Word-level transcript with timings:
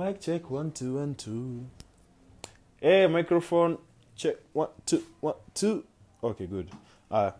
Mic 0.00 0.18
check 0.18 0.50
one, 0.50 0.72
two, 0.72 0.98
and 0.98 1.18
two. 1.18 1.66
Hey, 2.80 3.06
microphone 3.06 3.76
check 4.16 4.36
one 4.54 4.70
two 4.86 5.04
one 5.20 5.34
two. 5.52 5.84
Okay, 6.24 6.46
good. 6.46 6.70
Uh, 7.10 7.32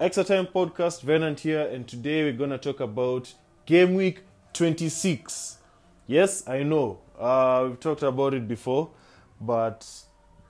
Extra 0.00 0.24
Time 0.24 0.48
Podcast, 0.48 1.02
Venant 1.02 1.38
here, 1.38 1.68
and 1.68 1.86
today 1.86 2.24
we're 2.24 2.32
gonna 2.32 2.58
talk 2.58 2.80
about 2.80 3.32
Game 3.66 3.94
Week 3.94 4.22
26. 4.52 5.58
Yes, 6.08 6.48
I 6.48 6.64
know. 6.64 6.98
Uh, 7.16 7.66
we've 7.68 7.78
talked 7.78 8.02
about 8.02 8.34
it 8.34 8.48
before, 8.48 8.90
but 9.40 9.88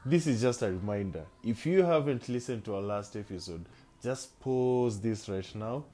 this 0.07 0.27
is 0.27 0.41
just 0.41 0.63
a 0.63 0.69
reminder. 0.69 1.27
If 1.45 1.67
you 1.67 1.83
haven't 1.83 2.31
listened 2.31 2.65
to 2.65 2.77
our 2.77 2.83
last 2.83 3.15
episode, 3.15 3.67
just 4.03 4.41
pause 4.41 5.03
this 5.03 5.29
right 5.29 5.55
now 5.55 5.85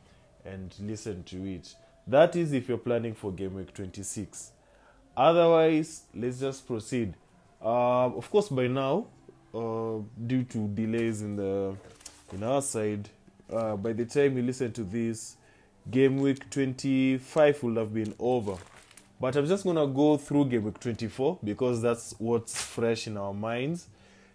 and 0.45 0.73
listen 0.79 1.25
to 1.25 1.45
it. 1.47 1.75
That 2.07 2.37
is 2.37 2.53
if 2.53 2.69
you're 2.69 2.79
planning 2.79 3.15
for 3.17 3.33
Game 3.33 3.55
Week 3.55 3.75
26. 3.75 4.53
Otherwise, 5.17 6.03
let's 6.15 6.41
just 6.41 6.67
proceed. 6.67 7.15
Uh, 7.63 8.07
of 8.07 8.31
course, 8.31 8.49
by 8.49 8.67
now, 8.67 9.07
uh, 9.55 9.99
due 10.27 10.43
to 10.45 10.69
delays 10.69 11.23
in 11.23 11.37
the 11.37 11.77
in 12.33 12.43
our 12.43 12.61
side, 12.61 13.09
uh, 13.53 13.77
by 13.77 13.93
the 13.93 14.05
time 14.05 14.37
you 14.37 14.43
listen 14.43 14.73
to 14.73 14.83
this, 14.83 15.37
Game 15.91 16.19
Week 16.19 16.49
25 16.51 17.63
will 17.63 17.77
have 17.77 17.95
been 17.95 18.15
over. 18.19 18.57
But 19.21 19.37
I'm 19.37 19.47
just 19.47 19.65
gonna 19.65 19.87
go 19.87 20.17
through 20.17 20.47
Game 20.47 20.65
Week 20.65 20.81
24 20.81 21.39
because 21.45 21.81
that's 21.81 22.15
what's 22.19 22.61
fresh 22.61 23.07
in 23.07 23.17
our 23.17 23.33
minds, 23.33 23.87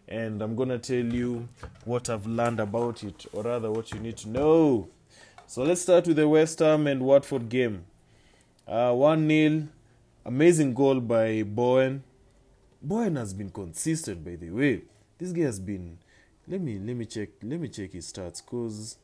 and 0.07 0.41
I'm 0.41 0.55
gonna 0.55 0.79
tell 0.79 0.95
you 1.03 1.49
what 1.83 2.09
I've 2.09 2.25
learned 2.25 2.61
about 2.61 3.03
it, 3.03 3.25
or 3.33 3.43
rather, 3.43 3.69
what 3.69 3.91
you 3.91 3.99
need 3.99 4.17
to 4.17 4.29
know. 4.29 4.87
So 5.45 5.63
let's 5.63 5.81
start 5.81 6.07
with 6.07 6.15
the 6.15 6.27
West 6.27 6.59
Ham 6.59 6.87
and 6.87 7.01
Watford 7.01 7.49
game. 7.49 7.83
Uh, 8.67 8.93
1 8.93 9.27
0. 9.27 9.67
Amazing 10.25 10.73
goal 10.73 10.99
by 10.99 11.43
Bowen. 11.43 12.03
Bowen 12.81 13.15
has 13.15 13.33
been 13.33 13.49
consistent, 13.49 14.23
by 14.23 14.35
the 14.35 14.49
way. 14.49 14.83
This 15.17 15.31
guy 15.31 15.43
has 15.43 15.59
been. 15.59 15.97
Let 16.47 16.61
me 16.61 16.79
let 16.79 16.95
me 16.95 17.05
check 17.05 17.29
let 17.43 17.59
me 17.59 17.67
check 17.67 17.93
his 17.93 18.11
stats, 18.11 18.45
cause 18.45 18.97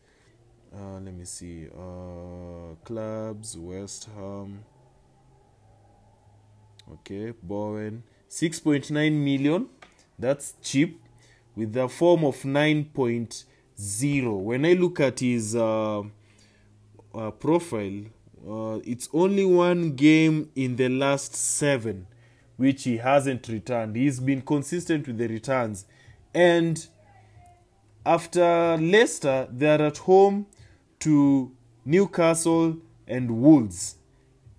uh, 0.75 0.99
let 0.99 1.13
me 1.13 1.25
see. 1.25 1.67
Uh, 1.67 2.75
clubs 2.83 3.57
West 3.57 4.09
Ham. 4.15 4.63
Okay, 6.91 7.33
Bowen 7.41 8.03
six 8.27 8.59
point 8.59 8.91
nine 8.91 9.23
million. 9.23 9.67
That's 10.17 10.53
cheap, 10.61 11.01
with 11.55 11.75
a 11.77 11.87
form 11.87 12.25
of 12.25 12.43
nine 12.45 12.85
point 12.85 13.45
zero. 13.79 14.35
When 14.35 14.65
I 14.65 14.73
look 14.73 14.99
at 14.99 15.19
his 15.19 15.55
uh, 15.55 16.03
uh, 17.13 17.31
profile, 17.31 18.03
uh, 18.47 18.79
it's 18.85 19.09
only 19.13 19.45
one 19.45 19.95
game 19.95 20.51
in 20.55 20.75
the 20.75 20.89
last 20.89 21.35
seven 21.35 22.07
which 22.57 22.83
he 22.83 22.97
hasn't 22.97 23.47
returned. 23.47 23.95
He's 23.95 24.19
been 24.19 24.41
consistent 24.41 25.07
with 25.07 25.17
the 25.17 25.27
returns. 25.27 25.85
And 26.33 26.85
after 28.05 28.77
Leicester, 28.77 29.47
they're 29.51 29.81
at 29.81 29.97
home 29.99 30.47
to 30.99 31.51
Newcastle 31.83 32.77
and 33.07 33.41
Wolves. 33.41 33.95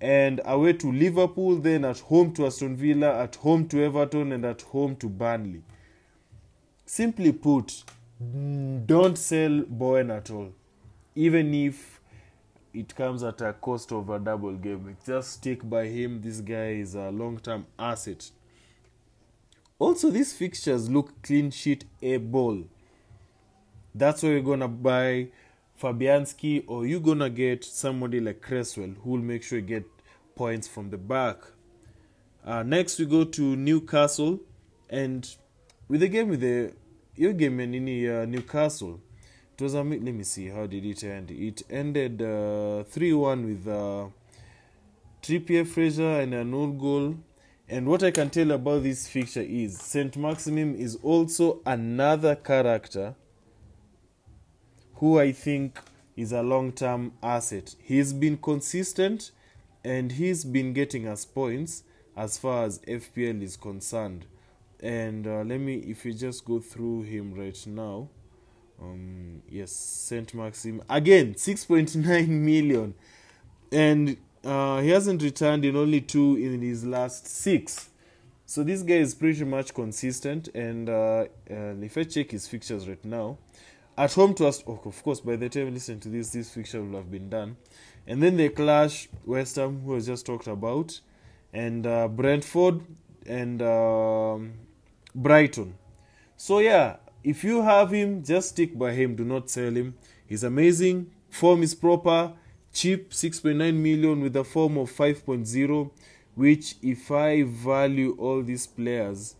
And 0.01 0.41
away 0.45 0.75
to 0.75 0.93
Liverpool, 0.93 1.57
then 1.57 1.85
at 1.85 2.01
home 2.01 2.33
to 2.35 2.47
Aston 2.47 2.77
Villa, 2.77 3.23
at 3.23 3.37
home 3.37 3.67
to 3.69 3.83
Everton, 3.83 4.33
and 4.33 4.45
at 4.45 4.63
home 4.63 4.97
to 4.97 5.09
Burnley. 5.09 5.63
Simply 6.85 7.33
put, 7.33 7.83
don't 8.21 9.17
sell 9.17 9.65
Bowen 9.67 10.11
at 10.11 10.31
all. 10.31 10.53
Even 11.15 11.55
if 11.55 11.96
it 12.77 12.95
comes 12.95 13.23
at 13.23 13.41
a 13.41 13.55
cost 13.55 13.91
of 13.91 14.11
a 14.11 14.19
double 14.19 14.53
game. 14.53 14.97
Just 15.07 15.33
stick 15.33 15.69
by 15.69 15.87
him. 15.87 16.21
This 16.21 16.41
guy 16.41 16.73
is 16.73 16.95
a 16.95 17.11
long 17.11 17.39
term 17.39 17.67
asset. 17.79 18.31
Also, 19.79 20.11
these 20.11 20.35
fixtures 20.35 20.91
look 20.91 21.23
clean 21.23 21.51
sheet 21.51 21.85
able. 22.03 22.65
That's 23.95 24.23
why 24.23 24.31
you're 24.31 24.43
gonna 24.43 24.69
buy 24.69 25.29
Fabianski 25.81 26.65
or 26.67 26.87
you're 26.87 27.01
gonna 27.01 27.31
get 27.31 27.65
somebody 27.65 28.21
like 28.21 28.43
Cresswell 28.43 28.95
who 29.03 29.11
will 29.13 29.23
make 29.23 29.43
sure 29.43 29.59
you 29.59 29.65
get 29.65 29.87
points 30.35 30.69
from 30.69 30.91
the 30.91 30.99
back. 30.99 31.39
Uh, 32.45 32.63
next, 32.63 32.99
we 32.99 33.07
go 33.07 33.25
to 33.25 33.57
Newcastle, 33.57 34.41
and 34.91 35.35
with 35.89 36.01
the 36.01 36.09
game 36.09 36.29
with 36.29 36.41
the 36.41 36.75
your 37.15 37.33
game 37.33 37.59
in 37.61 37.75
uh, 37.75 38.27
Newcastle, 38.27 39.01
it 39.59 39.63
was 39.63 39.73
a 39.73 39.83
let 39.83 40.03
me 40.03 40.23
see 40.23 40.49
how 40.49 40.67
did 40.67 40.85
it 40.85 41.03
end? 41.03 41.31
It 41.31 41.63
ended 41.71 42.21
uh, 42.21 42.85
3-1 42.93 43.47
with 43.47 43.67
uh, 43.67 44.09
Trippier 45.23 45.67
Fraser 45.67 46.21
and 46.21 46.35
an 46.35 46.53
own 46.53 46.77
goal. 46.77 47.17
And 47.67 47.87
what 47.87 48.03
I 48.03 48.11
can 48.11 48.29
tell 48.29 48.51
about 48.51 48.83
this 48.83 49.09
fixture 49.09 49.41
is 49.41 49.79
Saint-Maximin 49.79 50.77
is 50.77 50.99
also 51.03 51.63
another 51.65 52.37
character 52.37 53.15
who 54.97 55.19
I 55.19 55.33
think 55.33 55.81
is 56.17 56.33
a 56.33 56.43
long-term 56.43 57.13
asset. 57.23 57.77
He's 57.83 58.13
been 58.13 58.37
consistent 58.37 59.31
and 59.83 60.13
he's 60.13 60.45
been 60.45 60.75
getting 60.75 61.09
us 61.09 61.25
points 61.25 61.83
as 62.15 62.37
far 62.37 62.65
as 62.65 62.81
FPL 62.81 63.43
is 63.43 63.57
concerned. 63.57 64.27
And 64.81 65.27
uh, 65.27 65.45
let 65.45 65.61
me 65.61 65.77
if 65.77 66.05
you 66.05 66.13
just 66.13 66.45
go 66.45 66.61
through 66.61 67.05
him 67.05 67.33
right 67.33 67.67
now 67.67 68.11
um 68.81 69.43
yes 69.49 69.73
saint 69.73 70.35
maxim. 70.35 70.83
Again 70.89 71.35
6.9 71.35 72.29
million. 72.29 72.95
And 73.73 74.17
uh, 74.45 74.81
he 74.81 74.91
hasn't 74.91 75.23
returned 75.23 75.65
in 75.65 75.77
only 75.77 76.01
two 76.01 76.37
in 76.37 76.63
his 76.63 76.85
last 76.85 77.27
six. 77.27 77.91
So 78.45 78.63
this 78.63 78.83
guy 78.83 78.95
is 78.95 79.15
pretty 79.15 79.45
much 79.45 79.75
consistent 79.75 80.49
and 80.55 80.89
uh, 80.89 81.27
and 81.49 81.83
if 81.83 81.99
i 81.99 82.05
check 82.05 82.31
his 82.31 82.47
fixtures 82.47 82.89
right 82.89 83.05
now 83.05 83.39
at 83.99 84.13
home 84.13 84.35
to 84.35 84.47
us 84.47 84.63
oh, 84.69 84.81
of 84.85 85.03
course 85.03 85.21
by 85.21 85.35
the 85.35 85.49
time 85.49 85.67
you 85.67 85.73
listen 85.73 85.99
to 85.99 86.09
this 86.09 86.31
this 86.31 86.51
fixture 86.51 86.83
will 86.83 86.97
have 86.97 87.11
been 87.11 87.29
done. 87.29 87.57
And 88.07 88.23
then 88.23 88.37
they 88.37 88.51
clash 88.51 89.09
west 89.25 89.57
ham 89.57 89.81
who 89.85 89.93
was 89.93 90.07
just 90.07 90.25
talked 90.27 90.47
about 90.47 91.01
and 91.53 91.85
uh, 91.87 92.07
brentford 92.07 92.83
and 93.27 93.61
um, 93.63 94.53
brighton. 95.13 95.75
So 96.37 96.61
yeah 96.61 96.97
if 97.27 97.43
you 97.43 97.61
have 97.61 97.91
him, 97.91 98.23
just 98.23 98.51
stick 98.51 98.79
by 98.79 98.93
him. 98.93 99.17
Do 99.17 99.25
not 99.25 99.51
sell 99.51 99.73
him. 99.73 99.95
He's 100.29 100.45
amazing. 100.45 101.11
Form 101.29 101.65
is 101.65 101.75
proper. 101.75 102.33
Cheap, 102.73 103.11
6.9 103.11 103.75
million 103.75 104.21
with 104.21 104.37
a 104.37 104.45
form 104.45 104.79
of 104.79 104.93
5.0. 104.93 105.91
Which, 106.37 106.77
if 106.83 107.11
I 107.11 107.43
value 107.43 108.15
all 108.17 108.43
these 108.45 108.69
players, 108.69 109.35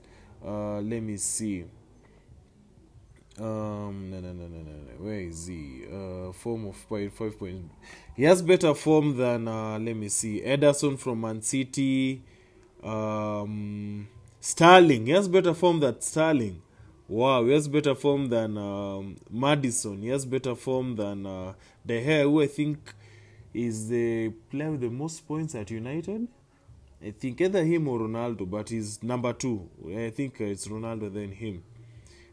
uh, 0.45 0.81
let 0.81 1.01
me 1.01 1.17
see. 1.17 1.65
Um, 3.39 4.11
no, 4.11 4.19
no, 4.19 4.33
no, 4.33 4.49
no, 4.49 4.63
no. 4.63 4.73
Where 4.99 5.21
is 5.21 5.47
he? 5.47 5.85
Uh, 5.87 6.33
form 6.33 6.67
of 6.67 6.75
5. 6.77 7.39
Point. 7.39 7.71
He 8.17 8.25
has 8.25 8.43
better 8.43 8.75
form 8.75 9.17
than, 9.17 9.47
uh, 9.47 9.79
let 9.79 9.95
me 9.95 10.09
see, 10.09 10.41
Ederson 10.41 10.99
from 10.99 11.21
Man 11.21 11.41
City. 11.41 12.21
Um, 12.83 14.09
Sterling. 14.41 15.07
He 15.07 15.13
has 15.13 15.29
better 15.29 15.55
form 15.55 15.79
than 15.79 16.01
Sterling. 16.01 16.63
Wow, 17.09 17.45
he 17.45 17.53
has 17.53 17.69
better 17.69 17.95
form 17.95 18.29
than 18.29 18.59
um, 18.59 19.17
Maddison. 19.31 20.03
He 20.03 20.09
has 20.09 20.27
better 20.27 20.57
form 20.57 20.97
than 20.97 21.25
uh, 21.25 21.53
De 21.87 22.05
Gea, 22.05 22.23
who 22.23 22.43
I 22.43 22.49
think 22.49 22.79
is 23.55 23.89
the 23.89 24.31
player 24.51 24.73
with 24.73 24.81
the 24.81 24.91
most 24.91 25.27
points 25.27 25.55
at 25.55 25.71
United. 25.71 26.27
I 27.01 27.13
think 27.13 27.41
either 27.41 27.65
him 27.65 27.87
or 27.87 28.01
Ronaldo, 28.01 28.51
but 28.51 28.71
he's 28.71 29.03
number 29.05 29.33
two. 29.33 29.69
I 29.87 30.11
think 30.11 30.41
it's 30.41 30.67
Ronaldo 30.67 31.13
than 31.13 31.31
him. 31.31 31.63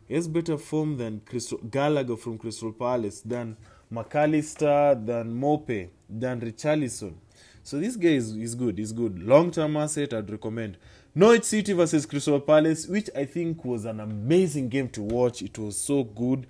He 0.08 0.16
has 0.16 0.28
better 0.28 0.58
form 0.58 0.98
than 0.98 1.22
Crystal, 1.22 1.60
Gallagher 1.60 2.18
from 2.18 2.40
Crystal 2.40 2.72
Palace, 2.72 3.22
than 3.22 3.56
Mac 3.92 4.16
Allister, 4.16 4.96
than 4.96 5.40
Maupay, 5.40 5.90
than 6.10 6.42
Richarlison. 6.42 7.14
So 7.62 7.80
this 7.80 7.96
guy 7.96 8.10
is, 8.10 8.36
is 8.36 8.56
good. 8.56 8.78
He's 8.78 8.92
good. 8.92 9.22
Long 9.22 9.52
term 9.52 9.78
asset, 9.78 10.14
I'd 10.14 10.30
recommend. 10.30 10.78
Norwich 11.16 11.44
City 11.44 11.74
versus 11.74 12.08
Crystal 12.08 12.40
Palace, 12.40 12.88
which 12.88 13.08
I 13.16 13.26
think 13.26 13.64
was 13.64 13.86
an 13.86 14.00
amazing 14.00 14.70
game 14.70 14.90
to 14.90 15.04
watch. 15.04 15.44
It 15.44 15.60
was 15.60 15.80
so 15.80 16.04
good 16.04 16.48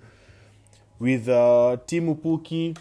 with 0.98 1.28
uh, 1.28 1.76
Teemu 1.86 2.18
Pukki 2.18 2.74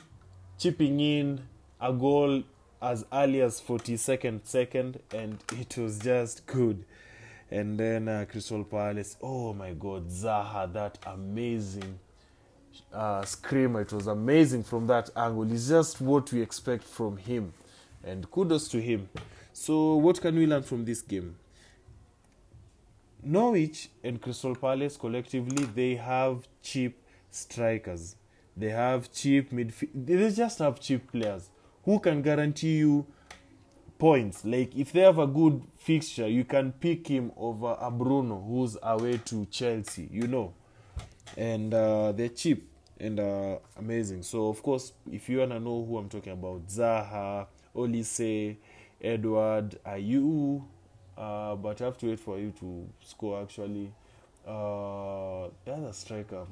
chipping 0.57 1.01
in 1.01 1.41
a 1.81 1.91
goal 1.91 2.43
as 2.81 3.05
early 3.11 3.41
as 3.41 3.59
42nd 3.59 4.45
second, 4.45 5.01
and 5.13 5.43
it 5.57 5.77
was 5.77 5.99
just 5.99 6.45
good. 6.45 6.85
And 7.51 7.77
then 7.77 8.07
uh, 8.07 8.27
Crystal 8.31 8.63
Palace, 8.63 9.17
oh 9.21 9.53
my 9.53 9.73
God, 9.73 10.07
Zaha, 10.07 10.71
that 10.71 10.97
amazing 11.05 11.99
uh, 12.93 13.25
screamer. 13.25 13.81
It 13.81 13.91
was 13.91 14.07
amazing 14.07 14.63
from 14.63 14.87
that 14.87 15.09
angle. 15.17 15.51
It's 15.51 15.67
just 15.67 15.99
what 15.99 16.31
we 16.31 16.41
expect 16.41 16.85
from 16.85 17.17
him, 17.17 17.51
and 18.05 18.31
kudos 18.31 18.69
to 18.69 18.81
him. 18.81 19.09
So, 19.51 19.95
what 19.95 20.21
can 20.21 20.37
we 20.37 20.47
learn 20.47 20.63
from 20.63 20.85
this 20.85 21.01
game? 21.01 21.35
Norwich 23.25 23.89
and 24.03 24.21
Crystal 24.21 24.55
Palace 24.55 24.97
collectively 24.97 25.65
they 25.65 25.95
have 25.95 26.47
cheap 26.61 27.01
strikers. 27.31 28.15
They 28.55 28.69
have 28.69 29.11
cheap 29.11 29.51
midfield. 29.51 29.89
They 30.05 30.31
just 30.31 30.59
have 30.59 30.79
cheap 30.79 31.11
players 31.11 31.49
who 31.83 31.99
can 31.99 32.21
guarantee 32.21 32.77
you 32.77 33.05
points. 33.97 34.45
Like 34.45 34.75
if 34.75 34.91
they 34.91 35.01
have 35.01 35.17
a 35.19 35.27
good 35.27 35.63
fixture, 35.77 36.27
you 36.27 36.43
can 36.43 36.71
pick 36.73 37.07
him 37.07 37.31
over 37.37 37.77
a 37.79 37.89
Bruno 37.89 38.39
who's 38.39 38.77
away 38.83 39.17
to 39.25 39.45
Chelsea, 39.45 40.07
you 40.11 40.27
know. 40.27 40.53
And 41.37 41.73
uh, 41.73 42.11
they're 42.11 42.29
cheap 42.29 42.69
and 42.99 43.19
uh, 43.19 43.57
amazing. 43.77 44.23
So 44.23 44.49
of 44.49 44.61
course, 44.61 44.93
if 45.11 45.29
you 45.29 45.39
wanna 45.39 45.59
know 45.59 45.83
who 45.85 45.97
I'm 45.97 46.09
talking 46.09 46.33
about, 46.33 46.67
Zaha, 46.67 47.47
Olise, 47.75 48.57
Edward, 49.01 49.79
Ayu, 49.85 50.63
uh, 51.17 51.55
but 51.55 51.81
I 51.81 51.85
have 51.85 51.97
to 51.99 52.07
wait 52.07 52.19
for 52.19 52.37
you 52.39 52.51
to 52.59 52.87
score 53.01 53.41
actually. 53.41 53.91
Uh, 54.45 55.47
the 55.63 55.71
other 55.71 55.93
striker, 55.93 56.45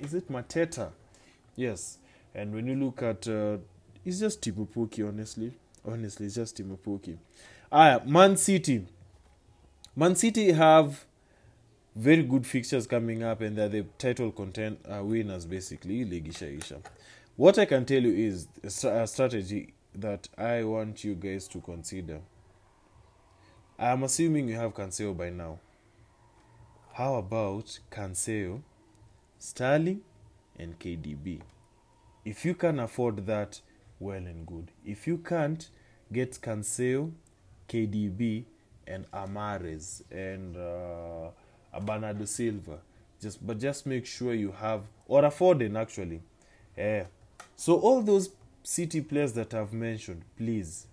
is 0.00 0.14
it 0.14 0.28
Mateta? 0.28 0.90
Yes. 1.54 1.98
And 2.34 2.52
when 2.54 2.66
you 2.66 2.74
look 2.74 3.02
at, 3.02 3.28
uh, 3.28 3.58
it's 4.04 4.18
just 4.18 4.40
Teemu 4.40 4.66
Pukki, 4.68 5.06
honestly. 5.06 5.52
Honestly, 5.86 6.26
it's 6.26 6.34
just 6.34 6.56
Teemu 6.56 6.78
Pukki. 6.78 7.16
Ah, 7.70 8.00
Man 8.04 8.36
City. 8.36 8.86
Man 9.94 10.16
City 10.16 10.52
have 10.52 11.04
very 11.94 12.22
good 12.22 12.46
fixtures 12.46 12.86
coming 12.86 13.22
up, 13.22 13.40
and 13.42 13.56
they're 13.56 13.68
the 13.68 13.84
title 13.98 14.32
content 14.32 14.80
uh, 14.88 15.04
winners, 15.04 15.44
basically. 15.44 16.04
Ligi 16.04 16.32
Shaisha. 16.32 16.80
What 17.36 17.58
I 17.58 17.66
can 17.66 17.84
tell 17.84 18.02
you 18.02 18.12
is 18.12 18.48
a 18.64 19.06
strategy 19.06 19.74
that 19.94 20.28
I 20.38 20.64
want 20.64 21.04
you 21.04 21.14
guys 21.14 21.46
to 21.48 21.60
consider. 21.60 22.20
I'm 23.82 24.04
assuming 24.04 24.48
you 24.48 24.54
have 24.54 24.74
Cancelo 24.74 25.16
by 25.16 25.30
now. 25.30 25.58
How 26.92 27.16
about 27.16 27.80
Cancelo, 27.90 28.62
Sterling, 29.40 30.02
and 30.56 30.78
KDB? 30.78 31.40
If 32.24 32.44
you 32.44 32.54
can 32.54 32.78
afford 32.78 33.26
that, 33.26 33.60
well 33.98 34.18
and 34.18 34.46
good. 34.46 34.70
If 34.86 35.08
you 35.08 35.18
can't, 35.18 35.68
get 36.12 36.38
Cancelo, 36.40 37.10
KDB, 37.68 38.44
and 38.86 39.10
Mahrez 39.10 40.02
and 40.12 40.56
uh, 40.56 41.80
Bernardo 41.80 42.24
Silva. 42.24 42.78
Just 43.20 43.44
but 43.44 43.58
just 43.58 43.84
make 43.84 44.06
sure 44.06 44.32
you 44.32 44.52
have 44.52 44.82
or 45.08 45.24
a 45.24 45.28
Foden 45.28 45.76
actually. 45.76 46.22
Yeah. 46.78 47.06
So 47.56 47.80
all 47.80 48.00
those 48.00 48.30
City 48.62 49.00
players 49.00 49.32
that 49.32 49.54
I've 49.54 49.72
mentioned, 49.72 50.22
please 50.36 50.86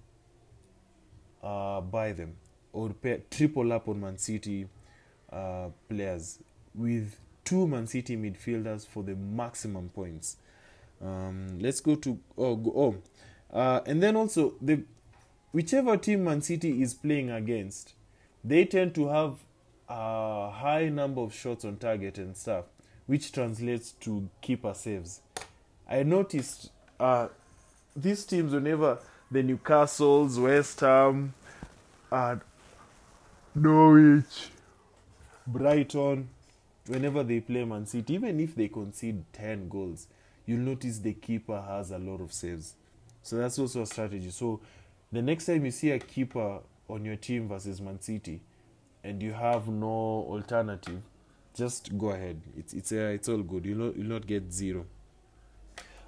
uh, 1.43 1.81
buy 1.81 2.13
them 2.13 2.35
or 2.73 2.89
pay, 2.89 3.21
triple 3.29 3.71
up 3.73 3.87
on 3.87 4.01
Man 4.01 4.17
City 4.17 4.67
uh, 5.31 5.67
players 5.87 6.39
with 6.73 7.19
two 7.43 7.67
Man 7.67 7.87
City 7.87 8.15
midfielders 8.15 8.87
for 8.87 9.03
the 9.03 9.15
maximum 9.15 9.89
points. 9.89 10.37
Um, 11.01 11.59
let's 11.59 11.79
go 11.79 11.95
to 11.95 12.19
oh 12.37 12.55
go, 12.55 12.73
oh, 12.75 13.57
uh, 13.57 13.81
and 13.85 14.03
then 14.03 14.15
also 14.15 14.53
the 14.61 14.83
whichever 15.51 15.97
team 15.97 16.23
Man 16.23 16.41
City 16.41 16.81
is 16.81 16.93
playing 16.93 17.31
against, 17.31 17.93
they 18.43 18.65
tend 18.65 18.95
to 18.95 19.07
have 19.07 19.37
a 19.87 20.51
high 20.51 20.89
number 20.89 21.21
of 21.21 21.33
shots 21.33 21.65
on 21.65 21.77
target 21.77 22.17
and 22.17 22.37
stuff, 22.37 22.65
which 23.07 23.31
translates 23.31 23.91
to 23.93 24.29
keeper 24.41 24.73
saves. 24.73 25.21
I 25.89 26.03
noticed 26.03 26.69
uh, 26.99 27.29
these 27.95 28.25
teams 28.25 28.53
whenever 28.53 28.99
the 29.31 29.41
Newcastles, 29.41 30.41
West 30.41 30.79
Ham, 30.81 31.33
uh, 32.11 32.35
Norwich, 33.61 34.49
Brighton, 35.45 36.29
whenever 36.87 37.23
they 37.23 37.39
play 37.39 37.63
Man 37.65 37.85
City, 37.85 38.13
even 38.15 38.39
if 38.39 38.55
they 38.55 38.67
concede 38.67 39.23
10 39.33 39.69
goals, 39.69 40.07
you'll 40.45 40.59
notice 40.59 40.99
the 40.99 41.13
keeper 41.13 41.61
has 41.61 41.91
a 41.91 41.97
lot 41.97 42.21
of 42.21 42.33
saves. 42.33 42.75
So 43.21 43.37
that's 43.37 43.59
also 43.59 43.81
a 43.83 43.85
strategy. 43.85 44.29
So 44.31 44.59
the 45.11 45.21
next 45.21 45.45
time 45.45 45.65
you 45.65 45.71
see 45.71 45.91
a 45.91 45.99
keeper 45.99 46.59
on 46.87 47.05
your 47.05 47.15
team 47.15 47.47
versus 47.47 47.81
Man 47.81 48.01
City 48.01 48.41
and 49.03 49.21
you 49.21 49.33
have 49.33 49.67
no 49.67 49.87
alternative, 50.29 51.01
just 51.53 51.97
go 51.97 52.09
ahead. 52.09 52.41
It's 52.57 52.73
it's 52.73 52.91
uh, 52.91 53.11
it's 53.13 53.27
all 53.29 53.39
good. 53.43 53.65
You'll 53.65 53.85
not 53.87 53.97
you'll 53.97 54.07
not 54.07 54.25
get 54.27 54.51
zero. 54.51 54.85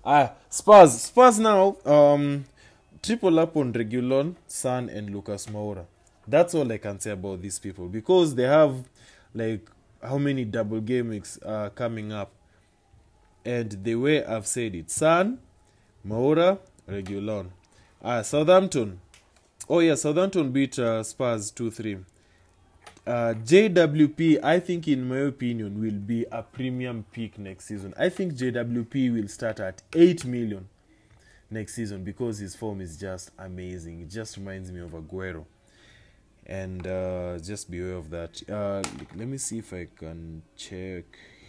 Ah, 0.03 0.31
Spurs. 0.49 1.01
Spurs 1.01 1.39
now. 1.39 1.77
Um, 1.85 2.45
triple 3.01 3.39
up 3.39 3.55
on 3.55 3.73
Reguilon, 3.73 4.35
Son, 4.47 4.89
and 4.89 5.13
Lucas 5.13 5.47
Moura. 5.47 5.85
That's 6.31 6.55
all 6.55 6.71
I 6.71 6.77
can 6.77 6.99
say 6.99 7.11
about 7.11 7.41
these 7.41 7.59
people 7.59 7.87
because 7.87 8.35
they 8.35 8.43
have 8.43 8.75
like 9.33 9.69
how 10.01 10.17
many 10.17 10.45
double 10.45 10.79
weeks 10.79 11.37
are 11.45 11.69
coming 11.69 12.11
up, 12.11 12.31
and 13.45 13.83
the 13.83 13.95
way 13.95 14.23
I've 14.23 14.47
said 14.47 14.73
it, 14.75 14.89
Son, 14.89 15.39
Moura, 16.07 16.57
Reguilon. 16.89 17.49
Ah, 18.03 18.21
Southampton. 18.21 18.99
Oh 19.69 19.79
yeah, 19.79 19.95
Southampton 19.95 20.51
beat 20.51 20.79
uh, 20.79 21.03
Spurs 21.03 21.51
two 21.51 21.69
three. 21.69 21.97
Uh, 23.05 23.33
JWP, 23.33 24.43
I 24.43 24.59
think, 24.59 24.87
in 24.87 25.07
my 25.07 25.17
opinion, 25.17 25.81
will 25.81 25.99
be 25.99 26.25
a 26.31 26.43
premium 26.43 27.03
pick 27.11 27.37
next 27.39 27.65
season. 27.65 27.93
I 27.97 28.09
think 28.09 28.33
JWP 28.33 29.13
will 29.13 29.27
start 29.27 29.59
at 29.59 29.81
8 29.93 30.23
million 30.25 30.69
next 31.49 31.73
season 31.73 32.03
because 32.03 32.37
his 32.37 32.55
form 32.55 32.79
is 32.79 32.97
just 32.97 33.31
amazing. 33.39 34.01
It 34.01 34.09
just 34.09 34.37
reminds 34.37 34.71
me 34.71 34.81
of 34.81 34.91
Aguero. 34.91 35.45
And 36.45 36.85
uh, 36.85 37.37
just 37.39 37.69
be 37.69 37.79
aware 37.81 37.95
of 37.95 38.09
that. 38.09 38.49
Uh, 38.49 38.81
let 39.15 39.27
me 39.27 39.37
see 39.37 39.59
if 39.59 39.73
I 39.73 39.87
can 39.95 40.41
check 40.57 41.05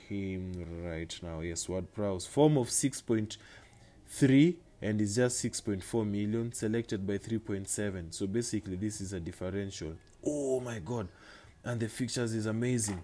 him 0.09 0.53
right 0.85 1.19
now. 1.23 1.41
Yes, 1.41 1.69
Ward 1.69 1.93
Prowse. 1.93 2.27
Form 2.27 2.57
of 2.57 2.69
6.3 2.69 4.55
and 4.83 5.01
is 5.01 5.17
just 5.17 5.45
6.4 5.45 6.07
million, 6.07 6.53
selected 6.53 7.07
by 7.07 7.19
3.7. 7.19 8.13
So 8.13 8.27
basically, 8.27 8.77
this 8.77 9.01
is 9.01 9.13
a 9.13 9.21
differential. 9.21 9.95
Oh 10.25 10.61
my 10.61 10.79
god 10.79 11.09
and 11.65 11.81
the 11.81 11.89
fixtures 11.89 12.35
is 12.35 12.47
amazing. 12.47 13.03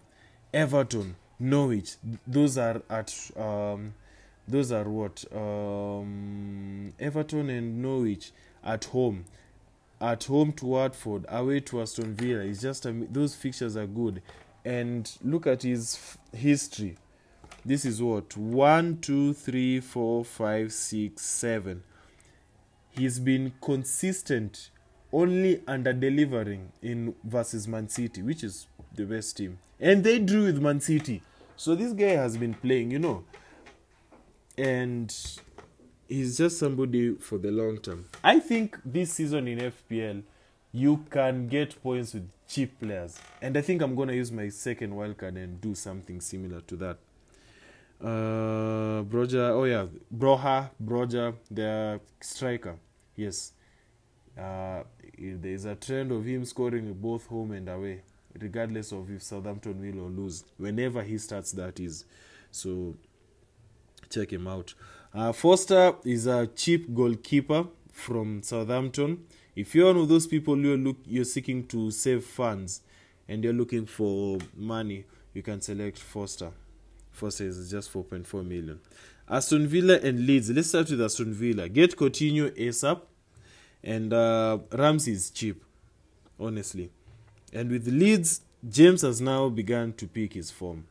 Everton, 0.52 1.16
Norwich, 1.38 1.96
those 2.26 2.58
are 2.58 2.82
at 2.90 3.14
um, 3.36 3.94
those 4.46 4.72
are 4.72 4.88
what 4.88 5.24
um, 5.34 6.92
Everton 6.98 7.50
and 7.50 7.82
Norwich 7.82 8.32
at 8.64 8.84
home, 8.86 9.24
at 10.00 10.24
home 10.24 10.52
to 10.52 10.66
Watford, 10.66 11.26
away 11.28 11.60
to 11.60 11.82
Aston 11.82 12.14
Villa. 12.14 12.40
It's 12.40 12.60
just 12.60 12.86
um, 12.86 13.06
those 13.10 13.34
fixtures 13.34 13.76
are 13.76 13.86
good, 13.86 14.22
and 14.64 15.10
look 15.22 15.46
at 15.46 15.62
his 15.62 15.94
f- 15.94 16.40
history. 16.40 16.96
This 17.64 17.84
is 17.84 18.02
what 18.02 18.36
one, 18.36 18.98
two, 19.00 19.34
three, 19.34 19.80
four, 19.80 20.24
five, 20.24 20.72
six, 20.72 21.22
seven. 21.22 21.82
He's 22.90 23.18
been 23.18 23.52
consistent 23.60 24.70
only 25.12 25.62
under 25.66 25.92
delivering 25.92 26.72
in 26.82 27.14
versus 27.24 27.66
Man 27.66 27.88
City, 27.88 28.22
which 28.22 28.44
is 28.44 28.66
the 28.94 29.04
best 29.04 29.36
team. 29.36 29.58
And 29.80 30.02
they 30.04 30.18
drew 30.18 30.44
with 30.44 30.60
Man 30.60 30.80
City. 30.80 31.22
So 31.56 31.74
this 31.74 31.92
guy 31.92 32.10
has 32.10 32.36
been 32.36 32.54
playing, 32.54 32.90
you 32.90 32.98
know. 32.98 33.24
And 34.56 35.14
he's 36.08 36.38
just 36.38 36.58
somebody 36.58 37.14
for 37.14 37.38
the 37.38 37.50
long 37.50 37.78
term. 37.78 38.06
I 38.24 38.40
think 38.40 38.78
this 38.84 39.12
season 39.12 39.46
in 39.46 39.72
FPL, 39.72 40.22
you 40.72 41.04
can 41.10 41.48
get 41.48 41.80
points 41.82 42.14
with 42.14 42.28
cheap 42.48 42.80
players. 42.80 43.18
And 43.40 43.56
I 43.56 43.60
think 43.60 43.82
I'm 43.82 43.94
to 44.08 44.14
use 44.14 44.32
my 44.32 44.48
second 44.48 44.92
wildcard 44.92 45.36
and 45.36 45.60
do 45.60 45.74
something 45.74 46.20
similar 46.20 46.60
to 46.62 46.76
that. 46.76 46.98
Uh, 48.00 49.02
Broja, 49.02 49.50
oh 49.50 49.64
yeah, 49.64 49.86
Broha, 50.16 50.70
Broja, 50.82 51.34
the 51.50 52.00
striker. 52.20 52.76
Yes. 53.16 53.52
Uh, 54.38 54.84
there 55.18 55.52
is 55.52 55.64
a 55.64 55.74
trend 55.74 56.12
of 56.12 56.24
him 56.24 56.44
scoring 56.44 56.92
both 56.94 57.26
home 57.26 57.50
and 57.52 57.68
away, 57.68 58.02
regardless 58.38 58.92
of 58.92 59.10
if 59.10 59.22
Southampton 59.22 59.80
will 59.80 60.04
or 60.04 60.10
lose. 60.10 60.44
Whenever 60.58 61.02
he 61.02 61.18
starts, 61.18 61.50
that 61.52 61.80
is. 61.80 62.04
So 62.52 62.94
check 64.10 64.32
him 64.32 64.46
out. 64.46 64.74
Uh, 65.14 65.32
Foster 65.32 65.94
is 66.04 66.26
a 66.26 66.46
cheap 66.48 66.94
goalkeeper 66.94 67.66
from 67.90 68.42
Southampton. 68.42 69.24
If 69.56 69.74
you're 69.74 69.86
one 69.86 70.02
of 70.02 70.08
those 70.08 70.26
people 70.26 70.56
you're 70.58 70.76
look 70.76 70.98
you're 71.06 71.24
seeking 71.24 71.66
to 71.68 71.90
save 71.90 72.24
funds 72.24 72.82
and 73.26 73.42
you're 73.42 73.54
looking 73.54 73.86
for 73.86 74.38
money, 74.54 75.06
you 75.32 75.42
can 75.42 75.62
select 75.62 75.98
Foster. 75.98 76.50
Foster 77.10 77.44
is 77.44 77.70
just 77.70 77.92
4.4 77.92 78.46
million. 78.46 78.80
Aston 79.28 79.66
Villa 79.66 79.98
and 79.98 80.26
Leeds. 80.26 80.50
Let's 80.50 80.68
start 80.68 80.90
with 80.90 81.00
Aston 81.00 81.32
Villa. 81.32 81.68
Get 81.68 81.96
Coutinho 81.96 82.50
ASAP 82.50 83.00
and 83.82 84.12
uh, 84.12 84.58
Ramsey 84.72 85.12
is 85.12 85.30
cheap, 85.30 85.64
honestly. 86.38 86.90
And 87.52 87.70
with 87.70 87.88
Leeds, 87.88 88.42
James 88.68 89.00
has 89.02 89.22
now 89.22 89.48
begun 89.48 89.94
to 89.94 90.06
pick 90.06 90.34
his 90.34 90.50
form. 90.50 90.86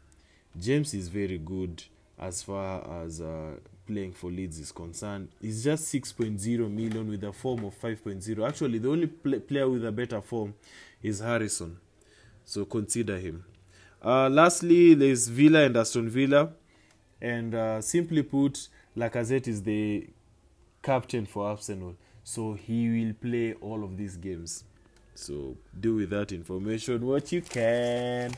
James 0.59 0.95
is 0.95 1.07
very 1.07 1.37
good 1.37 1.83
as 2.19 2.43
far 2.43 3.03
as 3.03 3.21
uh, 3.21 3.51
playing 3.85 4.13
for 4.13 4.29
Leeds 4.31 4.59
is 4.59 4.71
concerned. 4.71 5.29
He's 5.41 5.63
just 5.63 5.93
6.0 5.93 6.71
million 6.71 7.09
with 7.09 7.23
a 7.23 7.31
form 7.31 7.65
of 7.65 7.79
5.0. 7.79 8.47
Actually, 8.47 8.79
the 8.79 8.89
only 8.89 9.07
pl- 9.07 9.39
player 9.39 9.69
with 9.69 9.85
a 9.85 9.91
better 9.91 10.21
form 10.21 10.53
is 11.01 11.19
Harrison. 11.19 11.77
So 12.43 12.65
consider 12.65 13.17
him. 13.17 13.45
Uh, 14.03 14.29
lastly, 14.29 14.93
there's 14.93 15.27
Villa 15.27 15.63
and 15.63 15.77
Aston 15.77 16.09
Villa. 16.09 16.51
And 17.21 17.55
uh, 17.55 17.81
simply 17.81 18.23
put, 18.23 18.67
Lacazette 18.95 19.47
is 19.47 19.63
the 19.63 20.07
captain 20.81 21.25
for 21.25 21.47
Arsenal. 21.47 21.95
so 22.27 22.53
he 22.55 22.89
will 22.89 23.13
play 23.13 23.53
all 23.61 23.85
of 23.85 23.95
these 23.95 24.17
games. 24.17 24.65
So 25.15 25.55
do 25.79 25.95
with 25.95 26.09
that 26.09 26.33
information 26.33 27.05
what 27.05 27.31
you 27.31 27.41
can. 27.41 28.33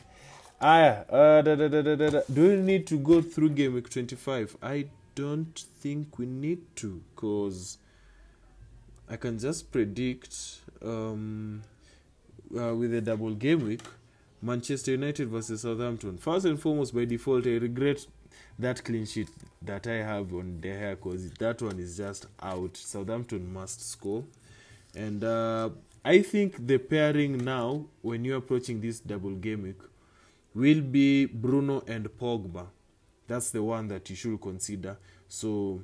Ah, 0.62 1.06
uh, 1.08 1.40
da, 1.40 1.54
da, 1.54 1.68
da, 1.68 2.20
do 2.30 2.48
we 2.48 2.56
need 2.56 2.86
to 2.86 2.98
go 2.98 3.22
through 3.22 3.48
game 3.48 3.72
week 3.72 3.88
25? 3.88 4.58
I 4.62 4.88
don't 5.14 5.58
think 5.80 6.18
we 6.18 6.26
need 6.26 6.60
to 6.76 7.00
because 7.14 7.78
I 9.08 9.16
can 9.16 9.38
just 9.38 9.72
predict 9.72 10.58
um, 10.84 11.62
uh, 12.54 12.74
with 12.74 12.92
a 12.92 13.00
double 13.00 13.32
game 13.32 13.64
week 13.64 13.80
Manchester 14.42 14.90
United 14.90 15.30
versus 15.30 15.62
Southampton. 15.62 16.18
First 16.18 16.44
and 16.44 16.60
foremost, 16.60 16.94
by 16.94 17.06
default, 17.06 17.46
I 17.46 17.56
regret 17.56 18.06
that 18.58 18.84
clean 18.84 19.06
sheet 19.06 19.28
that 19.62 19.86
I 19.86 20.02
have 20.02 20.34
on 20.34 20.60
De 20.60 20.68
Gea 20.68 20.90
because 20.90 21.30
that 21.30 21.62
one 21.62 21.78
is 21.78 21.96
just 21.96 22.26
out. 22.42 22.76
Southampton 22.76 23.50
must 23.50 23.90
score. 23.90 24.24
And 24.94 25.24
uh, 25.24 25.70
I 26.04 26.20
think 26.20 26.66
the 26.66 26.76
pairing 26.76 27.38
now, 27.38 27.86
when 28.02 28.26
you're 28.26 28.38
approaching 28.38 28.82
this 28.82 29.00
double 29.00 29.30
game 29.30 29.62
week, 29.62 29.80
will 30.54 30.80
be 30.80 31.26
Bruno 31.26 31.82
and 31.86 32.06
Pogba. 32.18 32.66
That's 33.26 33.50
the 33.50 33.62
one 33.62 33.88
that 33.88 34.10
you 34.10 34.16
should 34.16 34.40
consider. 34.40 34.96
So 35.28 35.80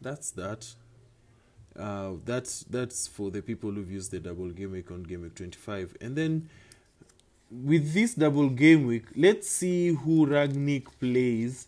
that's 0.00 0.30
that. 0.32 0.66
Uh, 1.76 2.12
that's 2.24 2.60
that's 2.64 3.08
for 3.08 3.32
the 3.32 3.42
people 3.42 3.72
who've 3.72 3.90
used 3.90 4.12
the 4.12 4.20
double 4.20 4.48
game 4.50 4.70
week 4.72 4.92
on 4.92 5.02
game 5.02 5.22
week 5.22 5.34
25 5.34 5.96
and 6.00 6.14
then 6.14 6.48
with 7.50 7.92
this 7.92 8.14
double 8.14 8.48
game 8.48 8.86
week 8.86 9.06
let's 9.16 9.48
see 9.50 9.88
who 9.88 10.24
Rangnick 10.24 10.86
plays 11.00 11.66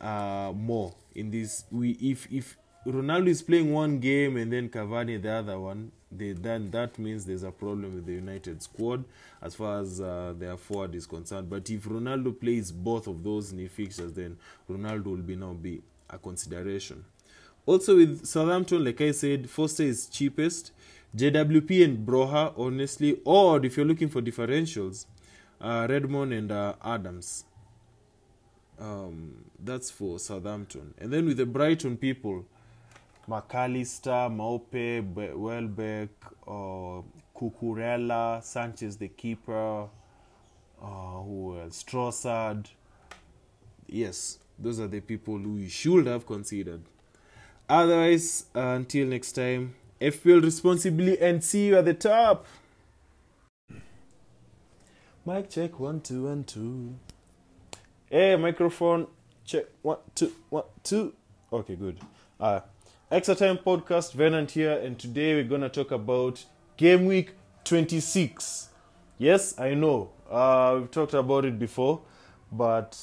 uh, 0.00 0.54
more 0.56 0.94
in 1.14 1.30
this 1.30 1.64
we 1.70 1.90
if 2.00 2.26
if 2.32 2.56
ronaldo 2.86 3.28
is 3.28 3.42
playing 3.42 3.74
one 3.74 3.98
game 3.98 4.38
and 4.38 4.50
then 4.50 4.70
cavani 4.70 5.20
the 5.20 5.30
other 5.30 5.58
one 5.60 5.92
they, 6.18 6.32
then 6.32 6.70
that 6.70 6.98
means 6.98 7.24
there's 7.24 7.42
a 7.42 7.50
problem 7.50 7.94
with 7.94 8.06
the 8.06 8.12
united 8.12 8.62
squad 8.62 9.04
as 9.42 9.54
far 9.54 9.80
as 9.80 10.00
uh, 10.00 10.34
their 10.38 10.56
forward 10.56 10.94
is 10.94 11.06
concerned 11.06 11.48
but 11.48 11.68
if 11.70 11.84
ronaldo 11.84 12.38
plays 12.38 12.72
both 12.72 13.06
of 13.06 13.22
those 13.22 13.52
the 13.52 13.68
fixtures 13.68 14.12
then 14.12 14.36
ronaldo 14.70 15.06
will 15.06 15.16
be 15.16 15.36
now 15.36 15.52
be 15.52 15.80
a 16.10 16.18
consideration 16.18 17.04
also 17.66 17.96
with 17.96 18.24
Southampton, 18.24 18.84
like 18.84 19.00
I 19.00 19.10
said, 19.10 19.50
Foster 19.50 19.82
is 19.82 20.06
cheapest. 20.06 20.70
JWP 21.16 21.84
and 21.84 22.06
Broha, 22.06 22.52
honestly, 22.56 23.20
or 23.24 23.64
if 23.64 23.76
you're 23.76 23.86
looking 23.86 24.08
for 24.08 24.22
differentials, 24.22 25.06
uh, 25.60 25.86
Redmond 25.88 26.32
and 26.32 26.52
uh, 26.52 26.74
Adams. 26.84 27.44
Um, 28.78 29.46
that's 29.58 29.90
for 29.90 30.18
Southampton. 30.18 30.94
And 30.98 31.12
then 31.12 31.26
with 31.26 31.38
the 31.38 31.46
Brighton 31.46 31.96
people, 31.96 32.44
McAllister, 33.28 34.30
Maupay, 34.30 35.02
Welbeck, 35.34 36.10
uh, 36.46 37.02
Cucurella, 37.36 38.42
Sanchez 38.42 38.96
the 38.96 39.08
keeper, 39.08 39.88
uh, 40.80 40.86
who 40.86 41.58
else? 41.60 41.82
Trossard. 41.82 42.66
Yes, 43.88 44.38
those 44.58 44.80
are 44.80 44.86
the 44.86 45.00
people 45.00 45.38
who 45.38 45.56
you 45.56 45.68
should 45.68 46.06
have 46.06 46.26
considered. 46.26 46.82
Otherwise, 47.68 48.46
uh, 48.54 48.60
until 48.60 49.08
next 49.08 49.32
time, 49.32 49.74
FPL 50.00 50.42
responsibly 50.42 51.18
and 51.20 51.42
see 51.42 51.66
you 51.66 51.78
at 51.78 51.84
the 51.84 51.94
top. 51.94 52.46
Mic 55.24 55.50
check 55.50 55.80
one 55.80 56.00
two 56.00 56.28
and 56.28 56.46
two. 56.46 56.94
Hey, 58.08 58.36
microphone 58.36 59.08
check 59.44 59.64
one 59.82 59.98
two 60.14 60.32
one 60.48 60.64
two. 60.84 61.14
Okay, 61.52 61.74
good. 61.74 61.98
Uh, 62.38 62.60
Extra 63.08 63.36
Time 63.36 63.58
Podcast, 63.58 64.14
Venant 64.14 64.50
here, 64.50 64.72
and 64.72 64.98
today 64.98 65.34
we're 65.36 65.44
gonna 65.44 65.68
talk 65.68 65.92
about 65.92 66.44
Game 66.76 67.06
Week 67.06 67.34
26. 67.62 68.68
Yes, 69.18 69.56
I 69.60 69.74
know. 69.74 70.10
Uh, 70.28 70.78
we've 70.80 70.90
talked 70.90 71.14
about 71.14 71.44
it 71.44 71.56
before, 71.56 72.00
but 72.50 72.98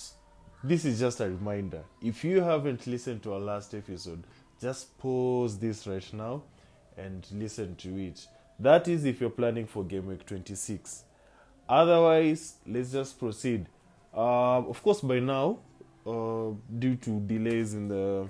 this 0.62 0.84
is 0.84 1.00
just 1.00 1.22
a 1.22 1.30
reminder. 1.30 1.84
If 2.02 2.26
you 2.26 2.42
haven't 2.42 2.86
listened 2.86 3.24
to 3.24 3.34
our 3.36 3.40
last 3.40 3.74
episode, 3.74 4.26
just 4.60 4.98
pause 4.98 5.58
this 5.58 5.88
right 5.88 6.14
now 6.14 6.44
and 6.98 7.26
listen 7.32 7.78
to 7.78 7.98
it. 7.98 8.28
That 8.60 8.90
is 8.90 9.06
if 9.06 9.22
you're 9.22 9.30
planning 9.30 9.68
for 9.68 9.86
game 9.86 10.08
week 10.08 10.26
26. 10.26 11.06
Otherwise, 11.70 12.56
let's 12.68 12.92
just 12.92 13.18
proceed. 13.18 13.68
Uh, 14.14 14.58
of 14.58 14.84
course, 14.84 15.00
by 15.00 15.20
now, 15.20 15.60
uh, 16.06 16.50
due 16.78 16.96
to 16.98 17.22
delays 17.22 17.74
in 17.74 17.88
the 17.88 18.28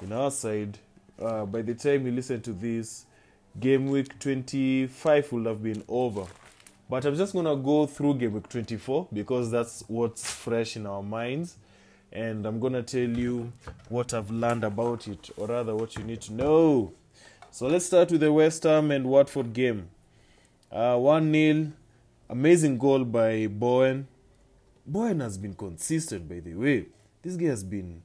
in 0.00 0.12
our 0.12 0.30
side, 0.30 0.78
uh, 1.20 1.44
by 1.46 1.62
the 1.62 1.74
time 1.74 2.06
you 2.06 2.12
listen 2.12 2.40
to 2.42 2.52
this, 2.52 3.06
game 3.58 3.88
week 3.88 4.18
25 4.18 5.32
will 5.32 5.44
have 5.44 5.62
been 5.62 5.82
over. 5.88 6.26
But 6.88 7.04
I'm 7.04 7.16
just 7.16 7.32
gonna 7.32 7.56
go 7.56 7.86
through 7.86 8.14
game 8.14 8.32
week 8.32 8.48
24 8.48 9.08
because 9.12 9.50
that's 9.50 9.84
what's 9.86 10.30
fresh 10.30 10.76
in 10.76 10.86
our 10.86 11.02
minds 11.02 11.56
and 12.12 12.44
I'm 12.46 12.58
gonna 12.58 12.82
tell 12.82 13.08
you 13.08 13.52
what 13.88 14.12
I've 14.14 14.30
learned 14.30 14.64
about 14.64 15.06
it, 15.06 15.30
or 15.36 15.46
rather, 15.46 15.74
what 15.74 15.96
you 15.96 16.04
need 16.04 16.20
to 16.22 16.32
know. 16.32 16.92
So 17.50 17.66
let's 17.68 17.86
start 17.86 18.10
with 18.10 18.20
the 18.20 18.32
West 18.32 18.64
Ham 18.64 18.90
and 18.90 19.06
Watford 19.06 19.52
game. 19.52 19.90
Uh, 20.70 20.96
1 20.96 21.32
0, 21.32 21.72
amazing 22.28 22.78
goal 22.78 23.04
by 23.04 23.46
Bowen. 23.46 24.08
Bowen 24.86 25.20
has 25.20 25.38
been 25.38 25.54
consistent, 25.54 26.28
by 26.28 26.40
the 26.40 26.54
way. 26.54 26.86
This 27.22 27.36
guy 27.36 27.46
has 27.46 27.64
been. 27.64 28.02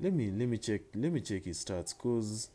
Let 0.00 0.12
me 0.12 0.30
let 0.30 0.48
me 0.48 0.58
check 0.58 0.82
let 0.94 1.12
me 1.12 1.20
check 1.20 1.44
his 1.44 1.64
stats, 1.64 1.96
cause 1.96 2.50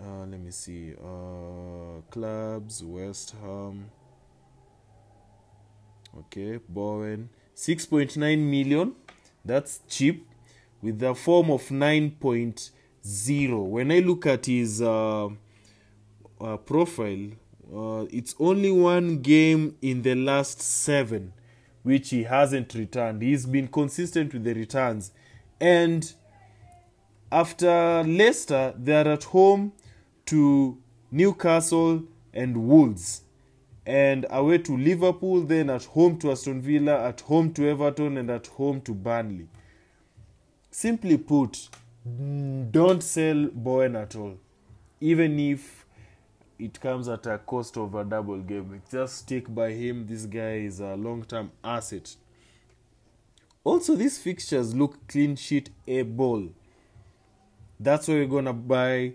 uh, 0.00 0.26
let 0.26 0.40
me 0.40 0.50
see. 0.50 0.94
Uh, 0.94 2.00
clubs 2.10 2.84
West 2.84 3.34
Ham. 3.42 3.90
Okay, 6.16 6.58
Bowen. 6.68 7.28
6.9 7.56 8.16
million. 8.38 8.94
That's 9.44 9.80
cheap. 9.88 10.26
With 10.80 11.00
the 11.00 11.14
form 11.14 11.50
of 11.50 11.62
9.0 11.68 12.70
when 13.66 13.90
i 13.90 13.98
look 14.00 14.26
at 14.26 14.46
his 14.46 14.80
uh, 14.82 15.26
uh, 16.40 16.56
profile 16.58 17.30
uh, 17.74 18.06
it's 18.10 18.34
only 18.38 18.70
one 18.70 19.18
game 19.18 19.76
in 19.82 20.02
the 20.02 20.14
last 20.14 20.60
seven 20.60 21.32
which 21.82 22.10
he 22.10 22.24
hasn't 22.24 22.74
returned. 22.74 23.22
He's 23.22 23.46
been 23.46 23.68
consistent 23.68 24.32
with 24.34 24.44
the 24.44 24.52
returns. 24.52 25.10
And 25.60 26.12
after 27.30 28.02
leicester 28.04 28.74
they're 28.76 29.08
at 29.08 29.24
home 29.24 29.72
to 30.28 30.78
newcastle 31.10 32.02
and 32.32 32.68
wolves 32.68 33.22
and 33.86 34.26
away 34.28 34.58
to 34.58 34.76
Liverpool, 34.76 35.40
then 35.40 35.70
at 35.70 35.84
home 35.86 36.18
to 36.18 36.30
Aston 36.30 36.60
Villa, 36.60 37.08
at 37.08 37.22
home 37.22 37.54
to 37.54 37.66
Everton, 37.66 38.18
and 38.18 38.30
at 38.30 38.46
home 38.48 38.82
to 38.82 38.92
Burnley. 38.92 39.48
Simply 40.70 41.16
put, 41.16 41.70
don't 42.70 43.02
sell 43.02 43.48
Bowen 43.50 43.96
at 43.96 44.14
all, 44.14 44.34
even 45.00 45.38
if 45.38 45.86
it 46.58 46.78
comes 46.78 47.08
at 47.08 47.24
a 47.26 47.38
cost 47.38 47.78
of 47.78 47.94
a 47.94 48.04
double 48.04 48.38
game. 48.40 48.82
Just 48.90 49.18
stick 49.20 49.52
by 49.54 49.70
him. 49.70 50.06
This 50.06 50.26
guy 50.26 50.56
is 50.56 50.80
a 50.80 50.94
long 50.94 51.24
term 51.24 51.50
asset. 51.64 52.14
Also, 53.64 53.94
these 53.94 54.18
fixtures 54.18 54.74
look 54.74 55.08
clean 55.08 55.34
sheet 55.34 55.70
able. 55.86 56.50
That's 57.80 58.08
why 58.08 58.14
we're 58.14 58.26
gonna 58.26 58.52
buy 58.52 59.14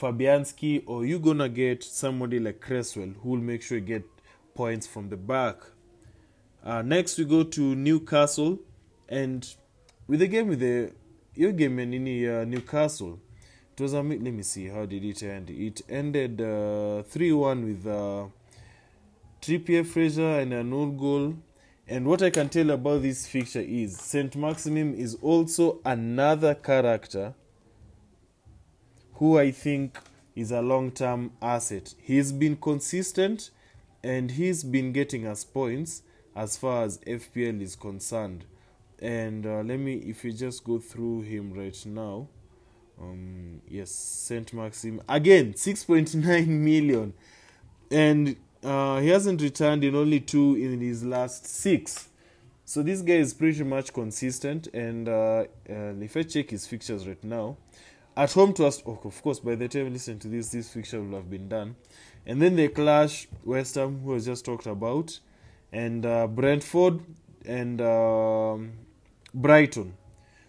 Fabianski, 0.00 0.82
or 0.86 1.04
you're 1.04 1.18
gonna 1.18 1.48
get 1.48 1.84
somebody 1.84 2.38
like 2.38 2.60
Cresswell 2.60 3.14
who 3.22 3.30
will 3.30 3.38
make 3.38 3.62
sure 3.62 3.78
you 3.78 3.84
get 3.84 4.04
points 4.54 4.86
from 4.86 5.08
the 5.08 5.16
back. 5.16 5.56
Uh, 6.64 6.82
next, 6.82 7.18
we 7.18 7.24
go 7.24 7.42
to 7.42 7.74
Newcastle, 7.74 8.58
and 9.08 9.54
with 10.06 10.20
the 10.20 10.28
game 10.28 10.48
with 10.48 10.60
the 10.60 10.92
your 11.34 11.52
game 11.52 11.78
in 11.78 11.92
uh, 11.92 12.44
Newcastle, 12.44 13.18
it 13.72 13.82
was 13.82 13.94
a 13.94 14.02
let 14.02 14.20
me 14.20 14.42
see 14.42 14.68
how 14.68 14.86
did 14.86 15.04
it 15.04 15.22
end. 15.22 15.50
It 15.50 15.82
ended 15.88 16.40
uh, 16.40 17.02
three 17.02 17.32
uh, 17.32 17.36
one 17.36 17.64
with 17.64 17.86
uh, 17.86 18.26
Trippier, 19.40 19.84
Fraser, 19.86 20.40
and 20.40 20.52
an 20.52 20.72
old 20.72 20.98
goal. 20.98 21.34
And 21.88 22.06
what 22.06 22.22
I 22.22 22.30
can 22.30 22.48
tell 22.48 22.70
about 22.70 23.02
this 23.02 23.26
fixture 23.26 23.60
is 23.60 23.98
Saint 23.98 24.36
Maximum 24.36 24.94
is 24.94 25.16
also 25.20 25.80
another 25.84 26.54
character 26.54 27.34
who 29.22 29.38
I 29.38 29.52
think 29.52 30.00
is 30.34 30.50
a 30.50 30.60
long 30.60 30.90
term 30.90 31.30
asset. 31.40 31.94
He's 32.02 32.32
been 32.32 32.56
consistent 32.56 33.50
and 34.02 34.32
he's 34.32 34.64
been 34.64 34.90
getting 34.92 35.28
us 35.28 35.44
points 35.44 36.02
as 36.34 36.56
far 36.56 36.82
as 36.82 36.98
FPL 37.06 37.62
is 37.62 37.76
concerned. 37.76 38.46
And 38.98 39.46
uh, 39.46 39.60
let 39.60 39.78
me, 39.78 39.94
if 39.98 40.24
you 40.24 40.32
just 40.32 40.64
go 40.64 40.80
through 40.80 41.22
him 41.22 41.52
right 41.52 41.86
now, 41.86 42.26
um, 43.00 43.62
yes, 43.68 43.92
Saint 43.92 44.52
Maxim 44.52 45.00
again, 45.08 45.52
6.9 45.52 46.46
million, 46.48 47.14
and 47.92 48.34
uh, 48.64 48.98
he 48.98 49.06
hasn't 49.06 49.40
returned 49.40 49.84
in 49.84 49.94
only 49.94 50.18
two 50.18 50.56
in 50.56 50.80
his 50.80 51.04
last 51.04 51.46
six. 51.46 52.08
So 52.64 52.82
this 52.82 53.02
guy 53.02 53.14
is 53.14 53.34
pretty 53.34 53.62
much 53.62 53.92
consistent. 53.92 54.66
And 54.74 55.08
uh, 55.08 55.44
if 55.64 56.16
I 56.16 56.24
check 56.24 56.50
his 56.50 56.66
fixtures 56.66 57.06
right 57.06 57.22
now, 57.22 57.56
at 58.16 58.32
home 58.32 58.52
to 58.54 58.66
us. 58.66 58.82
Oh, 58.86 58.98
of 59.04 59.22
course, 59.22 59.40
by 59.40 59.54
the 59.54 59.68
time 59.68 59.86
you 59.86 59.90
listen 59.90 60.18
to 60.20 60.28
this, 60.28 60.50
this 60.50 60.72
fixture 60.72 61.02
will 61.02 61.16
have 61.16 61.30
been 61.30 61.48
done. 61.48 61.76
And 62.26 62.40
then 62.40 62.56
they 62.56 62.68
clash 62.68 63.26
West 63.44 63.74
Ham, 63.74 64.00
who 64.04 64.12
was 64.12 64.26
just 64.26 64.44
talked 64.44 64.66
about, 64.66 65.18
and 65.72 66.06
uh, 66.06 66.26
Brentford 66.26 67.00
and 67.44 67.80
um, 67.80 68.72
Brighton. 69.34 69.94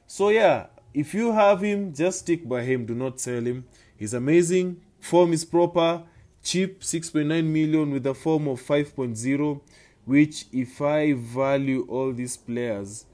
So 0.05 0.29
yeah, 0.29 0.67
if 0.93 1.13
you 1.13 1.31
have 1.31 1.61
him, 1.61 1.93
just 1.93 2.19
stick 2.19 2.47
by 2.47 2.61
him. 2.63 2.85
Do 2.85 2.93
not 2.93 3.19
sell 3.19 3.41
him. 3.41 3.65
He's 3.97 4.13
amazing. 4.13 4.81
Form 4.99 5.33
is 5.33 5.45
proper. 5.45 6.03
Cheap, 6.43 6.81
6.9 6.81 7.25
million 7.45 7.91
with 7.91 8.05
a 8.05 8.13
form 8.13 8.47
of 8.47 8.61
5.0. 8.61 9.61
Which, 10.05 10.45
if 10.51 10.81
I 10.81 11.13
value 11.13 11.85
all 11.89 12.11
these 12.11 12.35
players, 12.35 13.05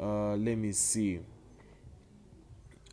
uh, 0.00 0.34
let 0.34 0.56
me 0.56 0.72
see. 0.72 1.20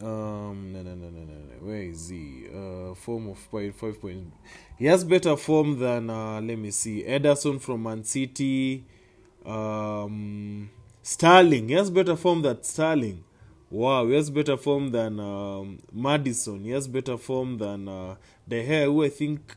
Um, 0.01 0.73
no, 0.73 0.81
no, 0.83 0.93
no, 0.95 1.09
no, 1.09 1.21
no. 1.21 1.65
Where 1.65 1.83
is 1.83 2.09
he? 2.09 2.47
Uh, 2.53 2.93
form 2.95 3.29
of 3.29 3.49
point 3.49 3.75
five 3.75 3.99
point. 4.01 4.33
He 4.77 4.85
has 4.85 5.03
better 5.03 5.37
form 5.37 5.79
than 5.79 6.09
uh, 6.09 6.41
let 6.41 6.57
me 6.57 6.71
see. 6.71 7.03
Ederson 7.03 7.61
from 7.61 7.83
Man 7.83 8.03
City. 8.03 8.83
Um, 9.45 10.69
Sterling. 11.01 11.69
He 11.69 11.75
has 11.75 11.89
better 11.89 12.15
form 12.15 12.41
than 12.41 12.61
Sterling. 12.63 13.23
Wow, 13.69 14.07
he 14.07 14.15
has 14.15 14.29
better 14.29 14.57
form 14.57 14.91
than 14.91 15.19
um, 15.19 15.79
Maddison. 15.93 16.63
He 16.63 16.71
has 16.71 16.87
better 16.87 17.17
form 17.17 17.57
than 17.57 17.87
uh, 17.87 18.15
De 18.47 18.65
Gea, 18.67 18.85
who 18.85 19.03
I 19.03 19.09
think 19.09 19.55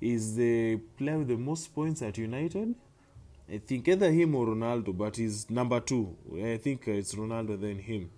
is 0.00 0.36
the 0.36 0.76
player 0.98 1.18
with 1.18 1.28
the 1.28 1.36
most 1.36 1.74
points 1.74 2.02
at 2.02 2.18
United. 2.18 2.74
I 3.52 3.58
think 3.58 3.88
either 3.88 4.10
him 4.10 4.34
or 4.34 4.46
Ronaldo, 4.46 4.96
but 4.96 5.16
he's 5.16 5.48
number 5.50 5.80
two. 5.80 6.16
I 6.34 6.56
think 6.58 6.86
it's 6.88 7.14
Ronaldo 7.14 7.60
then 7.60 7.78
him. 7.78 8.10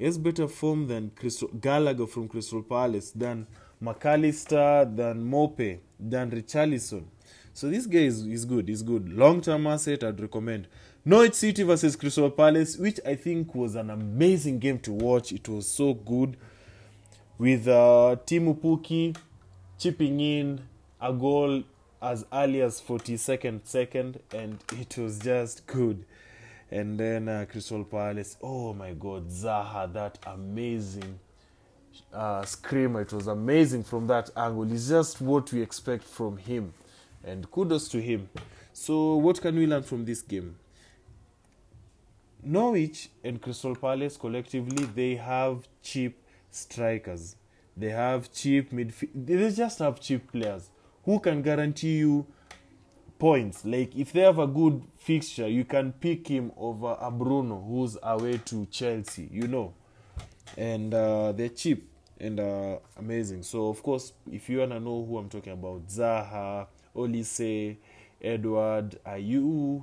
He 0.00 0.06
has 0.06 0.16
better 0.16 0.48
form 0.48 0.86
than 0.86 1.12
Gallagher 1.60 2.06
from 2.06 2.26
Crystal 2.26 2.62
Palace, 2.62 3.10
than 3.10 3.46
Mac 3.82 4.06
Allister, 4.06 4.90
than 4.90 5.30
Maupay, 5.30 5.80
than 6.00 6.30
Richarlison. 6.30 7.04
So 7.52 7.68
this 7.68 7.84
guy 7.84 7.98
is, 7.98 8.26
is 8.26 8.46
good. 8.46 8.66
He's 8.68 8.80
good. 8.80 9.12
Long 9.12 9.42
term 9.42 9.66
asset, 9.66 10.02
I'd 10.02 10.18
recommend. 10.18 10.68
Norwich 11.04 11.34
City 11.34 11.64
versus 11.64 11.96
Crystal 11.96 12.30
Palace, 12.30 12.78
which 12.78 12.98
I 13.04 13.14
think 13.14 13.54
was 13.54 13.74
an 13.74 13.90
amazing 13.90 14.58
game 14.58 14.78
to 14.78 14.92
watch. 14.92 15.32
It 15.32 15.46
was 15.50 15.70
so 15.70 15.92
good. 15.92 16.38
With 17.36 17.68
uh, 17.68 18.16
Teemu 18.24 18.58
Pukki 18.58 19.14
chipping 19.78 20.18
in 20.18 20.62
a 20.98 21.12
goal 21.12 21.62
as 22.00 22.24
early 22.32 22.62
as 22.62 22.80
42nd 22.80 23.66
second, 23.66 24.20
and 24.32 24.64
it 24.72 24.96
was 24.96 25.18
just 25.18 25.66
good. 25.66 26.06
And 26.70 26.98
then 26.98 27.28
uh, 27.28 27.46
Crystal 27.50 27.84
Palace, 27.84 28.36
oh 28.42 28.72
my 28.72 28.92
God, 28.92 29.28
Zaha, 29.28 29.92
that 29.92 30.18
amazing 30.26 31.18
uh, 32.12 32.44
screamer. 32.44 33.00
It 33.00 33.12
was 33.12 33.26
amazing 33.26 33.82
from 33.84 34.06
that 34.06 34.30
angle. 34.36 34.70
It's 34.72 34.88
just 34.88 35.20
what 35.20 35.52
we 35.52 35.62
expect 35.62 36.04
from 36.04 36.36
him. 36.36 36.72
And 37.24 37.50
kudos 37.50 37.88
to 37.88 38.00
him. 38.00 38.28
So, 38.72 39.16
what 39.16 39.40
can 39.40 39.56
we 39.56 39.66
learn 39.66 39.82
from 39.82 40.04
this 40.04 40.22
game? 40.22 40.56
Norwich 42.42 43.10
and 43.22 43.42
Crystal 43.42 43.74
Palace 43.74 44.16
collectively, 44.16 44.84
they 44.86 45.16
have 45.16 45.68
cheap 45.82 46.22
strikers. 46.50 47.36
They 47.76 47.90
have 47.90 48.32
cheap 48.32 48.72
midfield. 48.72 49.10
They 49.14 49.50
just 49.50 49.80
have 49.80 50.00
cheap 50.00 50.30
players 50.32 50.70
who 51.04 51.18
can 51.20 51.42
guarantee 51.42 51.98
you 51.98 52.26
points. 53.20 53.64
Like 53.64 53.94
if 53.94 54.12
they 54.12 54.22
have 54.22 54.38
a 54.40 54.46
good 54.46 54.82
fixture, 54.96 55.46
you 55.46 55.64
can 55.64 55.92
pick 55.92 56.26
him 56.26 56.50
over 56.56 56.96
a 57.00 57.10
Bruno 57.10 57.60
who's 57.60 57.96
away 58.02 58.40
to 58.46 58.66
Chelsea. 58.66 59.28
You 59.30 59.46
know, 59.46 59.74
and 60.56 60.92
uh, 60.92 61.30
they're 61.32 61.50
cheap 61.50 61.88
and 62.18 62.40
uh, 62.40 62.78
amazing. 62.98 63.44
So 63.44 63.68
of 63.68 63.82
course, 63.82 64.12
if 64.32 64.48
you 64.48 64.58
wanna 64.58 64.80
know 64.80 65.04
who 65.04 65.18
I'm 65.18 65.28
talking 65.28 65.52
about, 65.52 65.86
Zaha, 65.86 66.66
Olise, 66.96 67.76
Edward, 68.20 68.98
Ayu, 69.06 69.82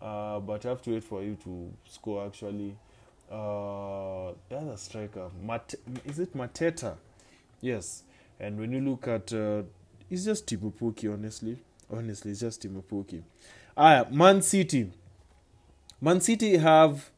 uh, 0.00 0.38
but 0.40 0.64
I 0.64 0.68
have 0.68 0.82
to 0.82 0.90
wait 0.92 1.04
for 1.04 1.22
you 1.22 1.36
to 1.44 1.72
score 1.86 2.26
actually. 2.26 2.76
Uh, 3.30 4.32
the 4.50 4.56
other 4.56 4.76
striker, 4.76 5.30
Mat- 5.42 5.74
is 6.04 6.18
it 6.18 6.36
Mateta? 6.36 6.96
Yes. 7.60 8.02
And 8.38 8.58
when 8.58 8.70
you 8.72 8.80
look 8.80 9.08
at, 9.08 9.32
uh, 9.32 9.62
it's 10.10 10.24
just 10.26 10.46
Tipupuki, 10.46 11.12
honestly. 11.12 11.58
Honestly, 11.90 12.32
it's 12.32 12.40
just 12.40 12.62
Teemu 12.62 12.82
Pukki. 12.84 13.22
Ah, 13.76 14.06
Man 14.10 14.42
City. 14.42 14.90
Man 16.00 16.20
City 16.20 16.56
have 16.56 17.10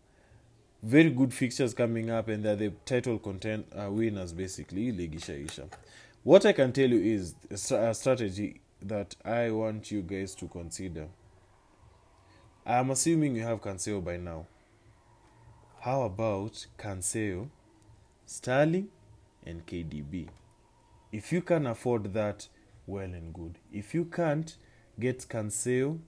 very 0.83 1.11
good 1.11 1.33
fixtures 1.33 1.75
coming 1.75 2.11
up, 2.11 2.29
and 2.29 2.45
they're 2.45 2.57
the 2.57 2.71
title 2.85 3.19
content 3.19 3.67
uh, 3.77 3.91
winners, 3.91 4.33
basically. 4.33 4.93
Legisha 4.93 5.45
Isha. 5.45 5.65
What 6.23 6.45
I 6.45 6.53
can 6.53 6.73
tell 6.73 6.89
you 6.89 7.01
is 7.01 7.35
a 7.71 7.95
strategy 7.95 8.61
that 8.83 9.17
I 9.25 9.51
want 9.51 9.91
you 9.91 10.03
guys 10.03 10.35
to 10.37 10.49
consider. 10.49 11.09
I'm 12.65 12.91
assuming 12.91 13.37
you 13.37 13.43
have 13.43 13.61
Cancelo 13.61 14.05
by 14.05 14.17
now. 14.17 14.47
How 15.81 16.03
about 16.03 16.67
Cancelo, 16.79 17.49
Sterling, 18.25 18.89
and 19.45 19.65
KDB? 19.65 20.29
If 21.13 21.33
you 21.33 21.43
can 21.43 21.67
afford 21.67 22.13
that, 22.15 22.49
well 22.87 23.05
and 23.05 23.33
good. 23.33 23.59
If 23.73 23.95
you 23.95 24.05
can't, 24.05 24.55
get 24.99 25.29
Cancel, 25.29 25.99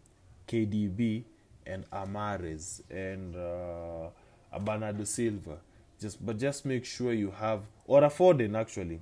KDB, 0.46 1.24
and 1.66 1.84
Mahrez 1.90 2.80
and 2.90 3.36
uh, 3.36 4.58
Bernardo 4.60 5.04
Silva. 5.04 5.58
Just 6.00 6.24
but 6.24 6.38
just 6.38 6.64
make 6.64 6.84
sure 6.84 7.12
you 7.12 7.30
have 7.30 7.62
or 7.86 8.02
Foden 8.02 8.58
actually. 8.58 9.00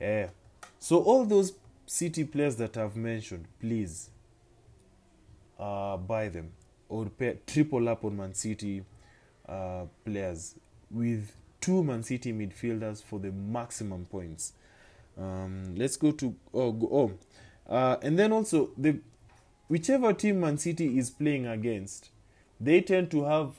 Yeah. 0.00 0.28
So 0.78 1.02
all 1.02 1.24
those 1.24 1.54
City 1.86 2.24
players 2.24 2.56
that 2.56 2.76
I've 2.76 2.96
mentioned, 2.96 3.46
please 3.60 4.10
uh, 5.58 5.96
buy 5.96 6.28
them 6.28 6.52
or 6.88 7.06
pay, 7.06 7.38
triple 7.46 7.88
up 7.88 8.04
on 8.04 8.16
Man 8.16 8.34
City 8.34 8.84
uh, 9.48 9.84
players 10.04 10.54
with 10.90 11.32
two 11.60 11.82
Man 11.82 12.02
City 12.02 12.32
midfielders 12.32 13.02
for 13.02 13.18
the 13.18 13.30
maximum 13.32 14.06
points. 14.06 14.52
Um, 15.18 15.74
let's 15.76 15.96
go 15.96 16.12
to 16.12 16.34
oh 16.54 16.72
go, 16.72 16.88
oh, 16.90 17.72
uh, 17.72 17.96
and 18.02 18.18
then 18.18 18.32
also 18.32 18.70
the 18.76 18.98
whichever 19.68 20.12
team 20.12 20.40
Man 20.40 20.58
City 20.58 20.98
is 20.98 21.10
playing 21.10 21.46
against, 21.46 22.10
they 22.60 22.80
tend 22.80 23.10
to 23.10 23.24
have 23.24 23.54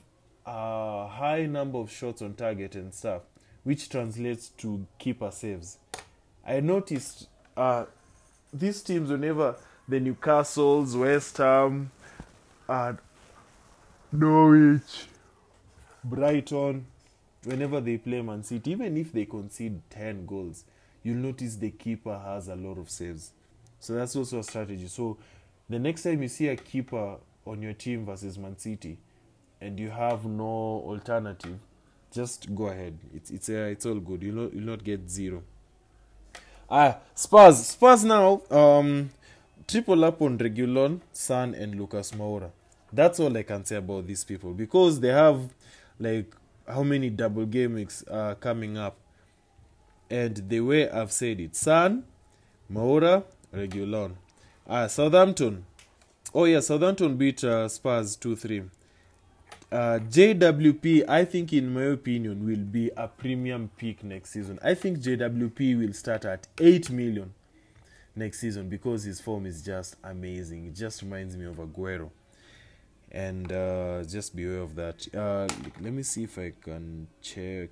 a 0.46 1.08
high 1.08 1.46
number 1.46 1.80
of 1.80 1.92
shots 1.92 2.22
on 2.22 2.34
target 2.34 2.76
and 2.76 2.94
stuff, 2.94 3.22
which 3.63 3.89
translates 3.89 4.50
to 4.50 4.86
keeper 4.98 5.32
saves. 5.32 5.78
I 6.46 6.60
noticed 6.60 7.28
uh, 7.56 7.86
these 8.52 8.82
teams 8.82 9.10
whenever 9.10 9.56
the 9.88 10.00
Newcastles, 10.00 11.00
West 11.00 11.38
Ham, 11.38 11.92
uh, 12.68 12.94
Norwich, 14.12 15.08
Brighton, 16.04 16.86
whenever 17.44 17.82
they 17.82 17.98
play 17.98 18.22
Man 18.22 18.44
City, 18.44 18.72
even 18.72 18.98
if 18.98 19.12
they 19.12 19.26
concede 19.26 19.82
10 19.89 20.26
goals, 20.26 20.66
you'll 21.04 21.18
notice 21.18 21.56
the 21.56 21.72
keeper 21.72 22.18
has 22.18 22.48
a 22.48 22.56
lot 22.56 22.78
of 22.78 22.89
saves. 22.89 23.32
So 23.80 23.94
that's 23.94 24.16
also 24.16 24.39
a 24.39 24.44
strategy. 24.44 24.88
So 24.88 25.18
the 25.70 25.80
next 25.80 26.04
time 26.04 26.22
you 26.22 26.30
see 26.30 26.48
a 26.48 26.56
keeper 26.56 27.18
on 27.46 27.62
your 27.62 27.74
team 27.74 28.06
versus 28.06 28.38
Man 28.38 28.58
City 28.58 28.98
and 29.60 29.80
you 29.80 29.89
have 29.89 30.26
no 30.26 30.46
alternative, 30.46 31.60
just 32.12 32.54
go 32.56 32.68
ahead. 32.68 32.98
It's 33.13 33.32
it's 33.32 33.50
uh, 33.50 33.70
it's 33.72 33.86
all 33.86 34.00
good. 34.00 34.22
You'll 34.24 34.44
not, 34.44 34.54
you'll 34.54 34.63
not 34.66 34.84
get 34.84 35.10
zero. 35.10 35.44
Ah, 36.70 36.98
Spurs. 37.16 37.66
Spurs 37.66 38.04
now. 38.04 38.42
Um, 38.50 39.10
triple 39.68 40.04
up 40.06 40.22
on 40.22 40.38
Reguilon, 40.38 41.02
Son, 41.12 41.54
and 41.56 41.76
Lucas 41.76 42.12
Moura. 42.12 42.52
That's 42.92 43.20
all 43.20 43.36
I 43.36 43.44
can 43.44 43.66
say 43.66 43.78
about 43.78 44.06
these 44.06 44.24
people 44.24 44.54
because 44.54 45.00
they 45.00 45.10
have 45.10 45.39
like 46.00 46.34
how 46.68 46.84
many 46.84 47.10
double 47.10 47.46
game 47.46 47.74
weeks 47.74 48.04
are 48.10 48.36
coming 48.36 48.78
up, 48.78 48.98
and 50.13 50.47
the 50.47 50.60
way 50.60 50.88
I've 50.88 51.12
said 51.12 51.39
it, 51.39 51.56
Son, 51.56 52.04
Moura, 52.71 53.23
Reguilon. 53.52 54.12
Ah, 54.67 54.86
Southampton. 54.86 55.65
Oh 56.36 56.45
yeah, 56.45 56.60
Southampton 56.60 57.17
beat 57.17 57.43
uh, 57.43 57.67
Spurs 57.67 58.15
two 58.15 58.36
three. 58.36 58.62
Uh, 59.71 59.97
JWP, 59.97 61.10
I 61.10 61.26
think, 61.26 61.52
in 61.52 61.73
my 61.73 61.86
opinion, 61.86 62.45
will 62.45 62.63
be 62.63 62.91
a 62.95 63.08
premium 63.08 63.71
pick 63.76 64.04
next 64.04 64.30
season. 64.30 64.60
I 64.63 64.76
think 64.76 64.99
JWP 64.99 65.80
will 65.80 65.93
start 65.93 66.26
at 66.26 66.45
8 66.60 66.91
million 66.91 67.34
next 68.15 68.39
season 68.39 68.69
because 68.69 69.04
his 69.04 69.19
form 69.19 69.47
is 69.47 69.63
just 69.63 69.95
amazing. 70.04 70.67
It 70.67 70.76
just 70.76 71.02
reminds 71.02 71.36
me 71.36 71.45
of 71.45 71.56
Aguero. 71.56 72.12
And 73.12 73.52
uh, 73.52 74.04
just 74.04 74.36
be 74.36 74.45
aware 74.45 74.62
of 74.62 74.76
that. 74.76 75.08
Uh, 75.12 75.47
let 75.82 75.91
me 75.91 76.04
see 76.04 76.26
if 76.26 76.38
I 76.38 76.54
can 76.62 77.08
check 77.23 77.71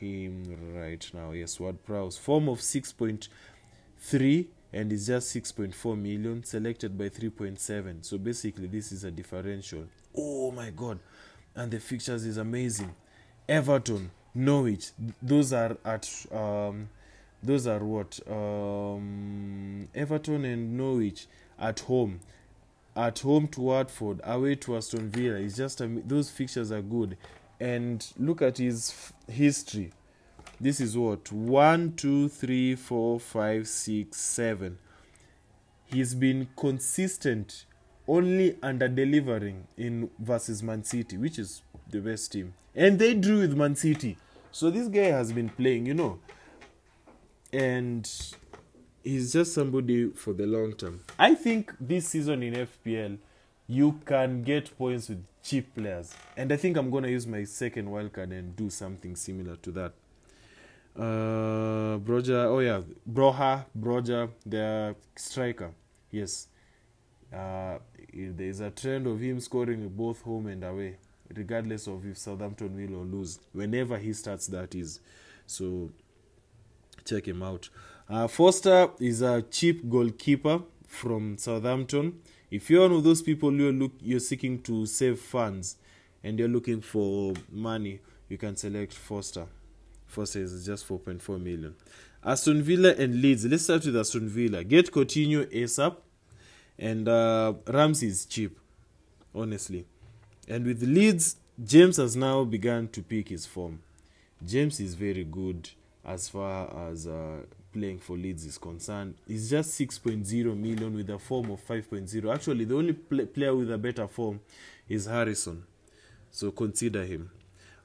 him 0.00 0.74
right 0.74 1.10
now. 1.14 1.32
Yes, 1.32 1.60
Prowse. 1.84 2.16
Form 2.16 2.48
of 2.48 2.60
6.3 2.60 4.46
and 4.72 4.92
is 4.92 5.06
just 5.06 5.34
6.4 5.34 5.98
million, 5.98 6.44
selected 6.44 6.96
by 6.96 7.08
3.7. 7.08 8.04
So 8.04 8.18
basically, 8.18 8.66
this 8.66 8.92
is 8.92 9.04
a 9.04 9.10
differential. 9.10 9.84
Oh 10.16 10.50
my 10.50 10.70
god! 10.70 10.98
and 11.54 11.70
the 11.70 11.80
fixtures 11.80 12.24
is 12.24 12.36
amazing. 12.36 12.94
Everton, 13.48 14.10
Norwich, 14.34 14.90
those 15.20 15.52
are 15.52 15.76
at 15.84 16.08
um, 16.32 16.88
those 17.42 17.66
are 17.66 17.80
what 17.80 18.20
um, 18.30 19.88
Everton 19.94 20.44
and 20.44 20.76
Norwich 20.76 21.26
at 21.58 21.80
home, 21.80 22.20
at 22.94 23.18
home 23.20 23.48
to 23.48 23.60
Watford, 23.60 24.20
away 24.24 24.54
to 24.56 24.76
Aston 24.76 25.10
Villa. 25.10 25.36
It's 25.36 25.56
just 25.56 25.82
those 26.08 26.30
fixtures 26.30 26.70
are 26.70 26.82
good, 26.82 27.16
and 27.60 28.12
look 28.18 28.42
at 28.42 28.58
his 28.58 28.90
f- 28.90 29.34
history. 29.34 29.92
This 30.60 30.80
is 30.80 30.96
what 30.96 31.30
one, 31.30 31.94
two, 31.94 32.28
three, 32.28 32.74
four, 32.74 33.20
five, 33.20 33.68
six, 33.68 34.18
seven. 34.18 34.78
He's 35.86 36.14
been 36.14 36.48
consistent, 36.56 37.64
only 38.06 38.56
under 38.62 38.88
delivering 38.88 39.66
in 39.76 40.10
versus 40.18 40.62
Man 40.62 40.84
City, 40.84 41.16
which 41.16 41.38
is 41.38 41.62
the 41.90 42.00
best 42.00 42.32
team, 42.32 42.54
and 42.74 42.98
they 42.98 43.14
drew 43.14 43.40
with 43.40 43.56
Man 43.56 43.74
City. 43.76 44.16
So 44.52 44.70
this 44.70 44.88
guy 44.88 45.06
has 45.06 45.32
been 45.32 45.48
playing, 45.48 45.86
you 45.86 45.94
know, 45.94 46.18
and 47.52 48.08
he's 49.02 49.32
just 49.32 49.54
somebody 49.54 50.10
for 50.10 50.32
the 50.32 50.46
long 50.46 50.74
term. 50.74 51.00
I 51.18 51.34
think 51.34 51.72
this 51.80 52.08
season 52.08 52.42
in 52.42 52.54
FPL, 52.54 53.18
you 53.70 54.00
can 54.04 54.42
get 54.42 54.76
points 54.76 55.08
with 55.08 55.24
cheap 55.44 55.74
players, 55.76 56.12
and 56.36 56.52
I 56.52 56.56
think 56.56 56.76
I'm 56.76 56.90
gonna 56.90 57.08
use 57.08 57.24
my 57.24 57.44
second 57.44 57.88
wildcard 57.88 58.32
and 58.36 58.56
do 58.56 58.68
something 58.68 59.14
similar 59.14 59.54
to 59.56 59.70
that. 59.70 59.92
Uh, 60.96 61.98
Broja, 61.98 62.46
oh 62.46 62.58
yeah, 62.58 62.80
Broha, 63.08 63.64
Broja, 63.78 64.28
the 64.44 64.96
striker. 65.14 65.70
Yes, 66.10 66.48
uh, 67.32 67.78
there 68.12 68.48
is 68.48 68.58
a 68.60 68.70
trend 68.70 69.06
of 69.06 69.20
him 69.20 69.38
scoring 69.38 69.88
both 69.88 70.20
home 70.22 70.48
and 70.48 70.64
away, 70.64 70.96
regardless 71.32 71.86
of 71.86 72.04
if 72.04 72.18
Southampton 72.18 72.74
will 72.74 73.02
or 73.02 73.04
lose. 73.04 73.38
Whenever 73.52 73.98
he 73.98 74.12
starts, 74.12 74.48
that 74.48 74.74
is. 74.74 74.98
So 75.46 75.90
check 77.04 77.28
him 77.28 77.40
out. 77.44 77.70
Uh, 78.08 78.26
Foster 78.26 78.88
is 78.98 79.22
a 79.22 79.42
cheap 79.42 79.88
goalkeeper 79.88 80.62
from 80.88 81.38
Southampton. 81.38 82.20
If 82.50 82.68
you're 82.68 82.82
one 82.82 82.92
of 82.92 83.04
those 83.04 83.22
people 83.22 83.52
you're 83.52 83.72
look 83.72 83.92
you're 84.00 84.20
seeking 84.20 84.60
to 84.62 84.86
save 84.86 85.20
funds 85.20 85.76
and 86.22 86.38
you're 86.38 86.48
looking 86.48 86.80
for 86.80 87.34
money, 87.50 88.00
you 88.28 88.38
can 88.38 88.56
select 88.56 88.92
Foster. 88.92 89.46
Foster 90.06 90.40
is 90.40 90.66
just 90.66 90.88
4.4 90.88 91.40
million. 91.40 91.74
Aston 92.24 92.62
Villa 92.62 92.94
and 92.98 93.22
Leeds. 93.22 93.46
Let's 93.46 93.64
start 93.64 93.86
with 93.86 93.96
Aston 93.96 94.28
Villa. 94.28 94.64
Get 94.64 94.90
Coutinho 94.90 95.46
ASAP, 95.46 95.96
and 96.78 97.08
uh, 97.08 97.54
Ramsey 97.66 98.08
is 98.08 98.26
cheap, 98.26 98.58
honestly. 99.34 99.86
And 100.48 100.66
with 100.66 100.82
Leeds, 100.82 101.36
James 101.62 101.96
has 101.96 102.16
now 102.16 102.44
begun 102.44 102.88
to 102.88 103.02
pick 103.02 103.28
his 103.28 103.46
form. 103.46 103.80
James 104.44 104.80
is 104.80 104.94
very 104.94 105.24
good 105.24 105.70
as 106.04 106.28
far 106.28 106.90
as 106.90 107.06
uh, 107.06 107.42
playing 107.72 107.98
for 107.98 108.16
Leeds 108.16 108.44
is 108.44 108.58
concerned. 108.58 109.14
He's 109.26 109.50
just 109.50 109.78
6.0 109.78 110.56
million 110.56 110.94
with 110.94 111.10
a 111.10 111.18
form 111.18 111.50
of 111.50 111.66
5.0. 111.66 112.34
Actually, 112.34 112.64
the 112.64 112.76
only 112.76 112.92
pl- 112.92 113.26
player 113.26 113.54
with 113.54 113.70
a 113.70 113.78
better 113.78 114.08
form 114.08 114.40
is 114.88 115.06
Harrison. 115.06 115.64
So 116.30 116.50
consider 116.50 117.04
him. 117.04 117.30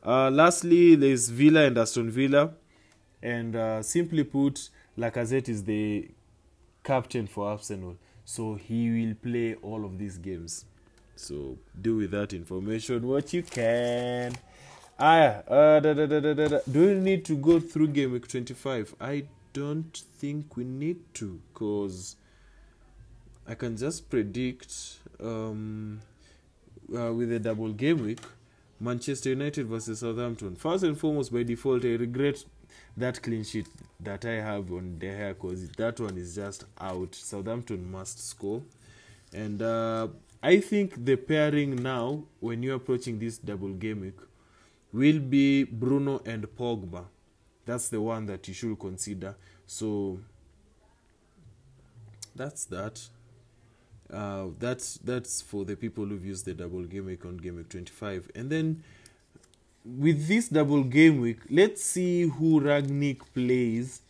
Uh, 0.03 0.29
lastly, 0.29 0.95
there's 0.95 1.29
Villa 1.29 1.65
and 1.65 1.77
Aston 1.77 2.09
Villa. 2.09 2.51
And 3.21 3.55
uh, 3.55 3.81
simply 3.81 4.23
put, 4.23 4.69
Lacazette 4.97 5.49
is 5.49 5.63
the 5.63 6.09
captain 6.83 7.27
for 7.27 7.47
Arsenal. 7.47 7.97
So 8.23 8.55
he 8.55 8.89
will 8.89 9.15
play 9.15 9.55
all 9.55 9.85
of 9.85 9.97
these 9.97 10.17
games. 10.17 10.65
So 11.15 11.57
do 11.79 11.97
with 11.97 12.11
that 12.11 12.33
information 12.33 13.07
what 13.07 13.33
you 13.33 13.43
can. 13.43 14.35
Ah, 14.97 15.43
uh, 15.49 15.79
da, 15.81 15.93
da, 15.93 16.07
da, 16.07 16.59
do 16.71 16.87
we 16.87 16.93
need 16.93 17.25
to 17.25 17.35
go 17.35 17.59
through 17.59 17.89
game 17.89 18.13
week 18.13 18.29
25? 18.29 18.95
I 19.01 19.25
don't 19.51 20.03
think 20.17 20.55
we 20.55 20.63
need 20.63 21.13
to 21.15 21.41
because 21.53 22.15
I 23.45 23.55
can 23.55 23.75
just 23.75 24.09
predict 24.09 24.99
um, 25.19 25.99
uh, 26.97 27.11
with 27.11 27.29
a 27.33 27.39
double 27.39 27.73
game 27.73 28.05
week 28.05 28.21
Manchester 28.79 29.31
United 29.31 29.67
versus 29.67 29.99
Southampton. 29.99 30.55
First 30.55 30.85
and 30.85 30.97
foremost, 30.97 31.33
by 31.33 31.43
default, 31.43 31.83
I 31.83 31.95
regret 31.95 32.45
that 32.95 33.21
clean 33.21 33.43
sheet 33.43 33.67
that 33.99 34.23
I 34.23 34.35
have 34.35 34.71
on 34.71 34.97
De 34.97 35.07
Gea 35.07 35.29
because 35.29 35.67
that 35.71 35.99
one 35.99 36.17
is 36.17 36.35
just 36.35 36.63
out. 36.79 37.15
Southampton 37.15 37.91
must 37.91 38.25
score. 38.29 38.61
And 39.33 39.61
uh, 39.61 40.07
I 40.41 40.61
think 40.61 41.03
the 41.03 41.17
pairing 41.17 41.75
now, 41.83 42.23
when 42.39 42.63
you're 42.63 42.77
approaching 42.77 43.19
this 43.19 43.37
double 43.37 43.73
game 43.73 43.99
week, 43.99 44.19
will 44.95 45.19
be 45.19 45.65
Bruno 45.65 46.21
and 46.25 46.43
Pogba. 46.57 47.05
That's 47.65 47.89
the 47.89 48.01
one 48.01 48.25
that 48.27 48.47
you 48.47 48.53
should 48.53 48.79
consider. 48.79 49.35
So 49.67 50.19
that's 52.35 52.65
that. 52.65 53.01
Uh, 54.11 54.47
that's 54.59 54.97
that's 54.99 55.41
for 55.41 55.65
the 55.65 55.75
people 55.75 56.05
who've 56.05 56.25
used 56.25 56.45
the 56.45 56.53
double 56.53 56.83
game 56.83 57.07
week 57.07 57.25
on 57.25 57.37
game 57.37 57.55
week 57.55 57.67
25 57.69 58.29
and 58.35 58.51
then 58.51 58.83
with 59.83 60.27
this 60.27 60.47
double 60.47 60.83
game 60.83 61.19
week 61.21 61.39
let's 61.49 61.83
see 61.83 62.21
who 62.21 62.61
Rangnick 62.61 63.21
plays 63.33 64.01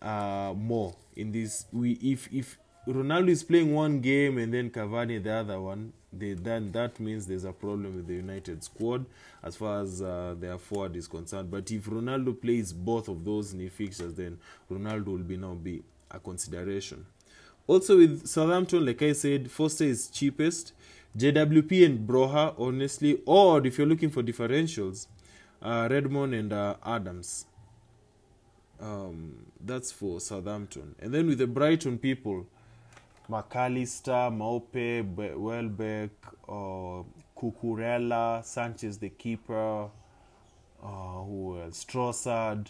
uh, 0.00 0.54
more 0.56 0.94
in 1.16 1.32
this 1.32 1.66
we 1.72 1.94
if 1.94 2.32
if 2.32 2.58
ronaldo 2.86 3.28
is 3.28 3.42
playing 3.42 3.74
one 3.74 4.00
game 4.00 4.38
and 4.38 4.54
then 4.54 4.70
cavani 4.70 5.20
the 5.20 5.32
other 5.32 5.60
one 5.60 5.92
they, 6.18 6.34
then 6.34 6.72
that 6.72 6.98
means 7.00 7.26
there's 7.26 7.44
a 7.44 7.52
problem 7.52 7.96
with 7.96 8.06
the 8.06 8.14
united 8.14 8.62
squad 8.62 9.04
as 9.42 9.56
far 9.56 9.80
as 9.80 10.02
uh, 10.02 10.34
their 10.38 10.58
forward 10.58 10.96
is 10.96 11.06
concerned 11.06 11.50
but 11.50 11.70
if 11.70 11.86
ronaldo 11.86 12.40
plays 12.40 12.72
both 12.72 13.08
of 13.08 13.24
those 13.24 13.54
new 13.54 13.70
fixtures 13.70 14.14
then 14.14 14.38
ronaldo 14.70 15.06
will 15.06 15.18
be 15.18 15.36
now 15.36 15.54
be 15.54 15.82
a 16.10 16.18
consideration 16.18 17.04
also 17.66 17.96
with 17.96 18.26
Southampton, 18.26 18.84
like 18.84 19.00
I 19.02 19.12
said, 19.12 19.50
Foster 19.50 19.84
is 19.84 20.08
cheapest. 20.08 20.72
JWP 21.16 21.86
and 21.86 22.08
Broha, 22.08 22.54
honestly, 22.58 23.22
or 23.24 23.64
if 23.66 23.78
you're 23.78 23.86
looking 23.86 24.10
for 24.10 24.22
differentials, 24.22 25.06
uh, 25.62 25.88
Redmond 25.90 26.34
and 26.34 26.52
uh, 26.52 26.74
Adams. 26.84 27.46
Um, 28.80 29.46
that's 29.64 29.92
for 29.92 30.20
Southampton. 30.20 30.94
And 31.00 31.14
then 31.14 31.26
with 31.26 31.38
the 31.38 31.46
Brighton 31.46 31.98
people, 31.98 32.46
McAllister, 33.30 34.30
Maupe, 34.34 35.02
Be- 35.16 35.34
Welbeck, 35.34 36.10
uh, 36.48 37.02
Cucurella, 37.36 38.44
Sanchez 38.44 38.98
the 38.98 39.08
keeper, 39.10 39.88
uh, 40.82 40.86
who 40.86 41.58
else? 41.60 41.84
Trossard. 41.84 42.68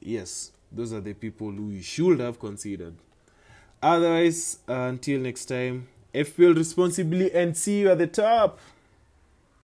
Yes, 0.00 0.52
those 0.72 0.92
are 0.92 1.00
the 1.00 1.12
people 1.14 1.50
who 1.50 1.70
you 1.70 1.82
should 1.82 2.20
have 2.20 2.38
considered. 2.40 2.94
Otherwise, 3.82 4.58
uh, 4.68 4.72
until 4.72 5.20
next 5.20 5.46
time, 5.46 5.88
FPL 6.14 6.56
responsibly 6.56 7.30
and 7.32 7.56
see 7.56 7.80
you 7.80 7.90
at 7.90 7.98
the 7.98 8.06
top. 8.06 8.58